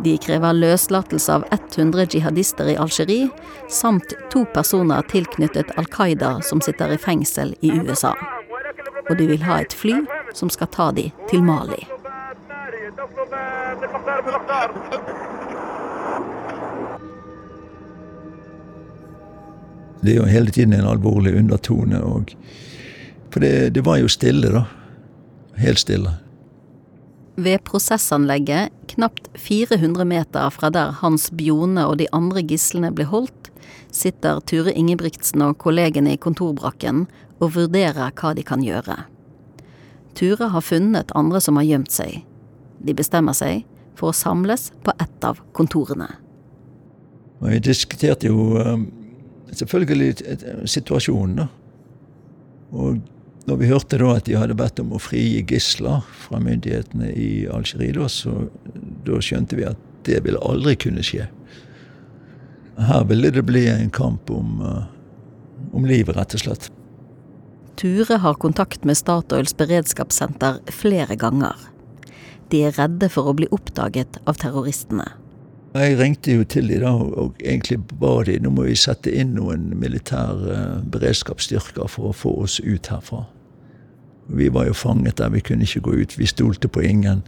De 0.00 0.16
krever 0.16 0.56
løslatelse 0.56 1.34
av 1.34 1.44
100 1.52 2.08
jihadister 2.16 2.72
i 2.72 2.80
Algerie, 2.80 3.28
samt 3.68 4.16
to 4.32 4.46
personer 4.54 5.04
tilknyttet 5.12 5.76
Al 5.76 5.92
Qaida 5.92 6.38
som 6.40 6.64
sitter 6.64 6.96
i 6.96 7.00
fengsel 7.00 7.52
i 7.60 7.76
USA. 7.82 8.14
Og 9.10 9.18
de 9.18 9.26
vil 9.26 9.42
ha 9.42 9.60
et 9.60 9.74
fly 9.74 9.96
som 10.38 10.50
skal 10.52 10.70
ta 10.70 10.90
de 10.94 11.08
til 11.30 11.42
Mali. 11.42 11.82
Det 20.00 20.14
er 20.14 20.16
jo 20.16 20.28
hele 20.30 20.54
tiden 20.54 20.72
en 20.72 20.88
alvorlig 20.88 21.34
undertone. 21.36 22.00
Og, 22.00 22.32
for 23.30 23.42
det, 23.44 23.74
det 23.74 23.84
var 23.84 24.00
jo 24.00 24.08
stille, 24.08 24.52
da. 24.54 24.64
Helt 25.60 25.82
stille. 25.82 26.14
Ved 27.40 27.60
prosessanlegget, 27.64 28.72
knapt 28.94 29.28
400 29.36 30.04
meter 30.04 30.48
fra 30.54 30.70
der 30.70 30.96
Hans 31.02 31.28
Bjone 31.36 31.86
og 31.86 31.98
de 32.00 32.08
andre 32.16 32.42
gislene 32.42 32.92
ble 32.94 33.06
holdt, 33.10 33.49
sitter 33.94 34.40
Ture 34.46 34.72
Ingebrigtsen 34.76 35.42
og 35.44 35.58
kollegene 35.62 36.14
i 36.14 36.20
kontorbrakken 36.20 37.06
og 37.40 37.54
vurderer 37.56 38.12
hva 38.16 38.32
de 38.36 38.44
kan 38.46 38.64
gjøre. 38.64 38.96
Ture 40.18 40.50
har 40.52 40.64
funnet 40.64 41.12
andre 41.16 41.40
som 41.40 41.58
har 41.60 41.68
gjemt 41.68 41.92
seg. 41.94 42.22
De 42.80 42.96
bestemmer 42.96 43.36
seg 43.36 43.64
for 43.98 44.10
å 44.10 44.16
samles 44.16 44.70
på 44.84 44.94
ett 45.00 45.24
av 45.26 45.40
kontorene. 45.56 46.08
Vi 47.40 47.60
diskuterte 47.64 48.28
jo 48.28 48.58
um, 48.60 48.86
selvfølgelig 49.52 50.12
situasjonen, 50.68 51.44
da. 51.44 51.48
Og 52.70 53.00
når 53.48 53.58
vi 53.58 53.70
hørte 53.70 53.98
da 53.98 54.12
at 54.14 54.26
de 54.28 54.36
hadde 54.38 54.56
bedt 54.58 54.80
om 54.82 54.92
å 54.94 55.00
frigi 55.02 55.40
gisler 55.48 56.04
fra 56.26 56.38
myndighetene 56.42 57.08
i 57.16 57.30
Algerie, 57.50 57.96
da, 57.96 58.06
så 58.12 58.46
da 59.06 59.20
skjønte 59.24 59.58
vi 59.58 59.66
at 59.66 59.80
det 60.06 60.20
ville 60.24 60.40
aldri 60.46 60.76
kunne 60.80 61.02
skje. 61.04 61.26
Her 62.80 63.04
ville 63.04 63.30
det 63.34 63.44
bli 63.44 63.66
en 63.68 63.90
kamp 63.92 64.30
om, 64.32 64.60
uh, 64.64 64.84
om 65.76 65.84
livet, 65.86 66.16
rett 66.16 66.36
og 66.36 66.44
slett. 66.44 66.70
Ture 67.80 68.16
har 68.20 68.34
kontakt 68.40 68.84
med 68.84 68.96
Statoils 68.96 69.54
beredskapssenter 69.56 70.60
flere 70.72 71.16
ganger. 71.16 71.56
De 72.50 72.64
er 72.66 72.74
redde 72.76 73.08
for 73.12 73.30
å 73.30 73.36
bli 73.36 73.48
oppdaget 73.54 74.18
av 74.28 74.40
terroristene. 74.42 75.06
Jeg 75.70 75.98
ringte 76.00 76.34
jo 76.34 76.44
til 76.44 76.66
dem 76.66 76.82
da, 76.82 76.92
og 76.98 77.36
egentlig 77.38 77.78
ba 78.00 78.16
de 78.26 78.40
nå 78.42 78.50
må 78.50 78.64
vi 78.66 78.74
sette 78.74 79.12
inn 79.14 79.36
noen 79.36 79.68
militære 79.78 80.56
eh, 80.56 80.80
beredskapsstyrker 80.90 81.86
for 81.86 82.10
å 82.10 82.16
få 82.16 82.32
oss 82.42 82.58
ut 82.64 82.90
herfra. 82.90 83.22
Vi 84.34 84.48
var 84.50 84.66
jo 84.66 84.74
fanget 84.74 85.20
der, 85.22 85.30
vi 85.30 85.44
kunne 85.46 85.62
ikke 85.66 85.84
gå 85.86 85.94
ut. 86.02 86.18
Vi 86.18 86.26
stolte 86.26 86.68
på 86.68 86.82
ingen. 86.82 87.22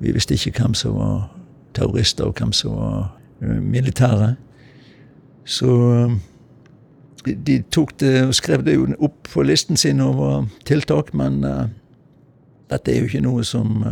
Vi 0.00 0.12
visste 0.12 0.36
ikke 0.36 0.52
hvem 0.60 0.76
som 0.76 1.00
var 1.00 1.30
terrorister, 1.76 2.28
og 2.28 2.36
hvem 2.36 2.52
som 2.52 2.76
var 2.76 3.10
uh, 3.40 3.58
militære. 3.64 4.34
Så 5.48 5.66
uh, 5.70 6.14
de 7.24 7.60
tok 7.72 7.96
det 8.00 8.14
og 8.28 8.34
skrev 8.36 8.64
det 8.66 8.78
jo 8.78 8.88
opp 8.98 9.28
på 9.32 9.44
listen 9.44 9.76
sin 9.80 10.00
over 10.04 10.48
tiltak, 10.68 11.12
men 11.16 11.44
uh, 11.44 11.66
dette 12.72 12.92
er 12.92 13.02
jo 13.02 13.10
ikke 13.10 13.26
noe 13.26 13.44
som 13.44 13.84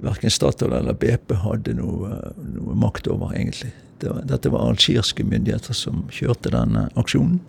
verken 0.00 0.30
Statoil 0.30 0.72
eller 0.72 0.96
BP 0.96 1.34
hadde 1.42 1.74
noe, 1.76 2.16
noe 2.40 2.76
makt 2.78 3.08
over, 3.10 3.34
egentlig. 3.36 3.72
Det 4.00 4.08
var, 4.08 4.22
dette 4.28 4.52
var 4.52 4.68
algirske 4.70 5.24
myndigheter 5.24 5.76
som 5.76 6.04
kjørte 6.12 6.52
denne 6.54 6.88
aksjonen. 7.00 7.40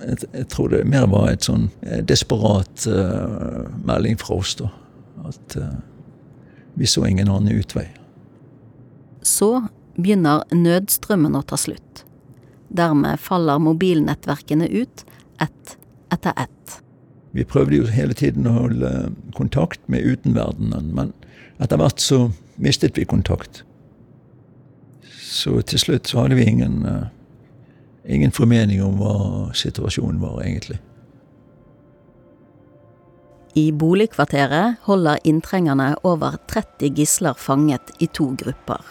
Jeg, 0.00 0.22
jeg, 0.32 0.46
tror 0.48 0.70
det 0.72 0.84
mer 0.88 1.04
var 1.12 1.28
et 1.28 1.44
sånn 1.44 1.68
eh, 1.84 2.00
desperat 2.00 2.86
uh, 2.88 3.66
melding 3.84 4.16
fra 4.20 4.38
oss, 4.40 4.54
da. 4.56 4.70
At 5.28 5.56
uh, 5.60 5.74
vi 6.80 6.88
så 6.88 7.04
ingen 7.04 7.28
annen 7.28 7.60
utvei. 7.60 7.84
Så 9.20 9.66
begynner 10.00 10.46
nødstrømmen 10.56 11.36
å 11.36 11.44
ta 11.44 11.58
slutt. 11.60 12.06
Dermed 12.70 13.20
faller 13.20 13.58
mobilnettverkene 13.58 14.68
ut, 14.68 15.04
ett 15.40 15.76
etter 16.12 16.32
ett. 16.36 16.82
Vi 17.30 17.44
prøvde 17.44 17.76
jo 17.76 17.86
hele 17.90 18.14
tiden 18.14 18.46
å 18.46 18.56
holde 18.64 18.90
kontakt 19.36 19.82
med 19.90 20.06
utenverdenen, 20.06 20.90
men 20.94 21.12
etter 21.62 21.78
hvert 21.78 22.02
så 22.02 22.30
mistet 22.58 22.98
vi 22.98 23.06
kontakt. 23.06 23.62
Så 25.30 25.60
til 25.62 25.78
slutt 25.78 26.10
så 26.10 26.24
hadde 26.24 26.38
vi 26.38 26.48
ingen, 26.50 26.82
uh, 26.86 27.06
ingen 28.04 28.34
formening 28.34 28.82
om 28.82 28.98
hva 28.98 29.50
situasjonen 29.54 30.18
var, 30.22 30.40
egentlig. 30.42 30.80
I 33.58 33.70
boligkvarteret 33.74 34.82
holder 34.86 35.18
inntrengerne 35.26 35.96
over 36.06 36.36
30 36.50 36.94
gisler 36.94 37.34
fanget 37.34 37.94
i 37.98 38.06
to 38.06 38.28
grupper. 38.38 38.82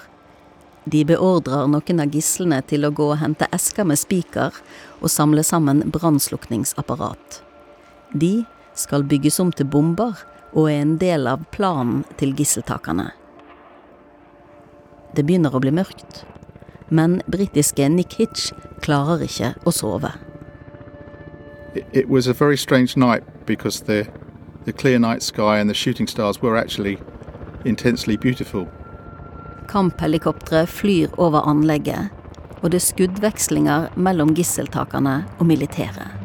De 0.85 1.03
beordrer 1.05 1.67
noen 1.67 1.99
av 1.99 2.13
gislene 2.13 2.61
til 2.67 2.87
å 2.87 2.93
gå 2.95 3.09
og 3.11 3.19
hente 3.19 3.49
esker 3.55 3.87
med 3.87 3.99
spiker 3.99 4.55
og 5.01 5.11
samle 5.11 5.43
sammen 5.43 5.83
brannslukningsapparat. 5.91 7.41
De 8.13 8.45
skal 8.73 9.03
bygges 9.03 9.39
om 9.43 9.51
til 9.51 9.67
bomber 9.67 10.23
og 10.53 10.69
er 10.71 10.81
en 10.81 10.95
del 11.01 11.27
av 11.27 11.43
planen 11.51 12.05
til 12.17 12.33
gisseltakerne. 12.37 13.11
Det 15.15 15.25
begynner 15.25 15.53
å 15.53 15.61
bli 15.61 15.73
mørkt, 15.73 16.23
men 16.89 17.19
britiske 17.27 17.85
Nick 17.89 18.15
Hitch 18.17 18.51
klarer 18.81 19.21
ikke 19.25 19.53
å 19.65 19.73
sove. 19.75 20.13
It 21.93 22.09
was 22.09 22.27
a 22.27 22.33
very 22.33 22.57
strange 22.57 22.97
night 22.97 23.23
because 23.45 23.81
the, 23.81 24.07
the 24.65 24.73
clear 24.73 24.97
night 24.97 25.21
sky 25.21 25.59
and 25.59 25.69
the 25.69 25.75
shooting 25.75 26.07
stars 26.07 26.41
were 26.41 26.57
actually 26.57 26.97
intensely 27.65 28.17
beautiful. 28.17 28.67
Kamphelikoptre 29.69 30.65
flyr 30.67 31.13
over 31.17 31.45
anlegget, 31.49 32.09
og 32.61 32.71
det 32.71 32.81
er 32.81 32.87
skuddvekslinger 32.87 33.89
mellom 33.95 34.33
gisseltakerne 34.35 35.23
og 35.37 35.45
militæret. 35.45 36.15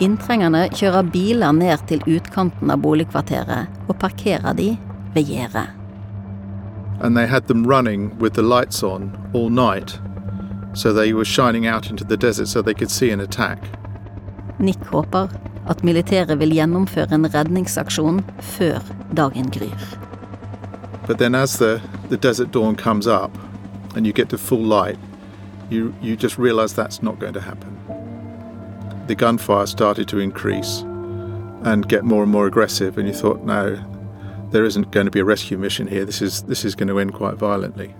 Inntrengerne 0.00 0.68
kjører 0.72 1.10
biler 1.12 1.52
ned 1.52 1.86
til 1.90 2.02
utkanten 2.08 2.70
av 2.72 2.80
boligkvarteret 2.82 3.88
og 3.88 3.98
parkerer 4.00 4.56
de 4.56 4.74
ved 5.14 5.28
gjerdet. 5.28 5.68
and 7.02 7.16
they 7.16 7.26
had 7.26 7.46
them 7.46 7.66
running 7.66 8.18
with 8.18 8.34
the 8.34 8.42
lights 8.42 8.82
on 8.82 9.16
all 9.34 9.48
night. 9.48 9.98
So 10.74 10.92
they 10.92 11.12
were 11.12 11.24
shining 11.24 11.66
out 11.66 11.90
into 11.90 12.04
the 12.04 12.16
desert 12.16 12.48
so 12.48 12.62
they 12.62 12.74
could 12.74 12.90
see 12.90 13.10
an 13.10 13.20
attack. 13.20 13.58
Nick 14.58 14.84
håper 14.92 15.28
at 15.68 15.84
militæret 15.84 16.38
vil 16.38 16.52
gjennomføre 16.52 17.14
en 17.14 17.34
redningsaksjon 17.34 18.20
før 18.40 18.80
dagen 19.16 19.50
gryr. 19.50 20.09
But 21.10 21.18
then 21.18 21.34
as 21.34 21.58
the, 21.58 21.82
the 22.08 22.16
desert 22.16 22.52
dawn 22.52 22.76
comes 22.76 23.08
up 23.08 23.36
and 23.96 24.06
you 24.06 24.12
get 24.12 24.28
to 24.28 24.38
full 24.38 24.62
light, 24.62 24.96
you, 25.68 25.92
you 26.00 26.14
just 26.14 26.38
realize 26.38 26.72
that's 26.72 27.02
not 27.02 27.18
going 27.18 27.32
to 27.32 27.40
happen. 27.40 27.76
The 29.08 29.16
gunfire 29.16 29.66
started 29.66 30.06
to 30.06 30.20
increase 30.20 30.82
and 31.62 31.88
get 31.88 32.04
more 32.04 32.22
and 32.22 32.30
more 32.30 32.46
aggressive, 32.46 32.96
and 32.96 33.08
you 33.08 33.12
thought, 33.12 33.42
no, 33.42 33.84
there 34.52 34.64
isn't 34.64 34.92
going 34.92 35.06
to 35.06 35.10
be 35.10 35.18
a 35.18 35.24
rescue 35.24 35.58
mission 35.58 35.88
here. 35.88 36.04
This 36.04 36.22
is, 36.22 36.44
this 36.44 36.64
is 36.64 36.76
going 36.76 36.86
to 36.86 37.00
end 37.00 37.12
quite 37.12 37.34
violently. 37.34 37.92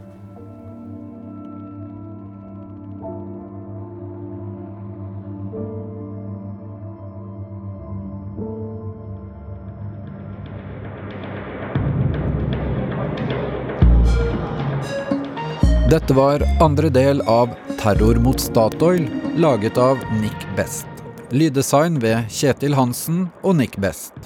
Dette 16.00 16.16
var 16.16 16.42
andre 16.60 16.88
del 16.88 17.20
av 17.20 17.50
Terror 17.78 18.14
mot 18.14 18.40
Statoil, 18.40 19.04
laget 19.36 19.78
av 19.78 19.98
Nick 20.20 20.46
Best. 20.56 20.86
Lyddesign 21.30 21.98
ved 22.00 22.30
Kjetil 22.32 22.72
Hansen 22.74 23.26
og 23.42 23.58
Nick 23.58 23.76
Best. 23.76 24.16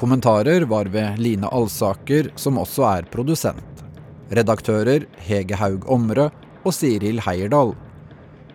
Kommentarer 0.00 0.64
var 0.64 0.88
ved 0.88 1.18
Line 1.20 1.50
Alsaker, 1.52 2.30
som 2.34 2.56
også 2.58 2.86
er 2.88 3.10
produsent. 3.12 3.82
Redaktører 4.32 5.04
Hege 5.28 5.58
Haug 5.60 5.84
Omre 5.92 6.30
og 6.64 6.72
Siril 6.74 7.20
Heierdal. 7.26 7.74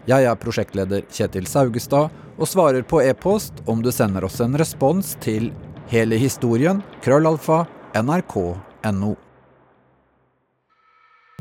Jeg 0.09 0.25
er 0.25 0.39
prosjektleder 0.41 1.05
Kjetil 1.13 1.45
Saugestad 1.47 2.09
og 2.39 2.49
svarer 2.49 2.81
på 2.81 3.03
e-post 3.05 3.61
om 3.69 3.85
du 3.85 3.91
sender 3.93 4.25
oss 4.25 4.41
en 4.41 4.57
respons 4.57 5.13
til 5.21 5.51
hele 5.93 6.17
historien 6.17 6.81
krøllalfa 7.05 7.67
nrk.no. 8.01 9.13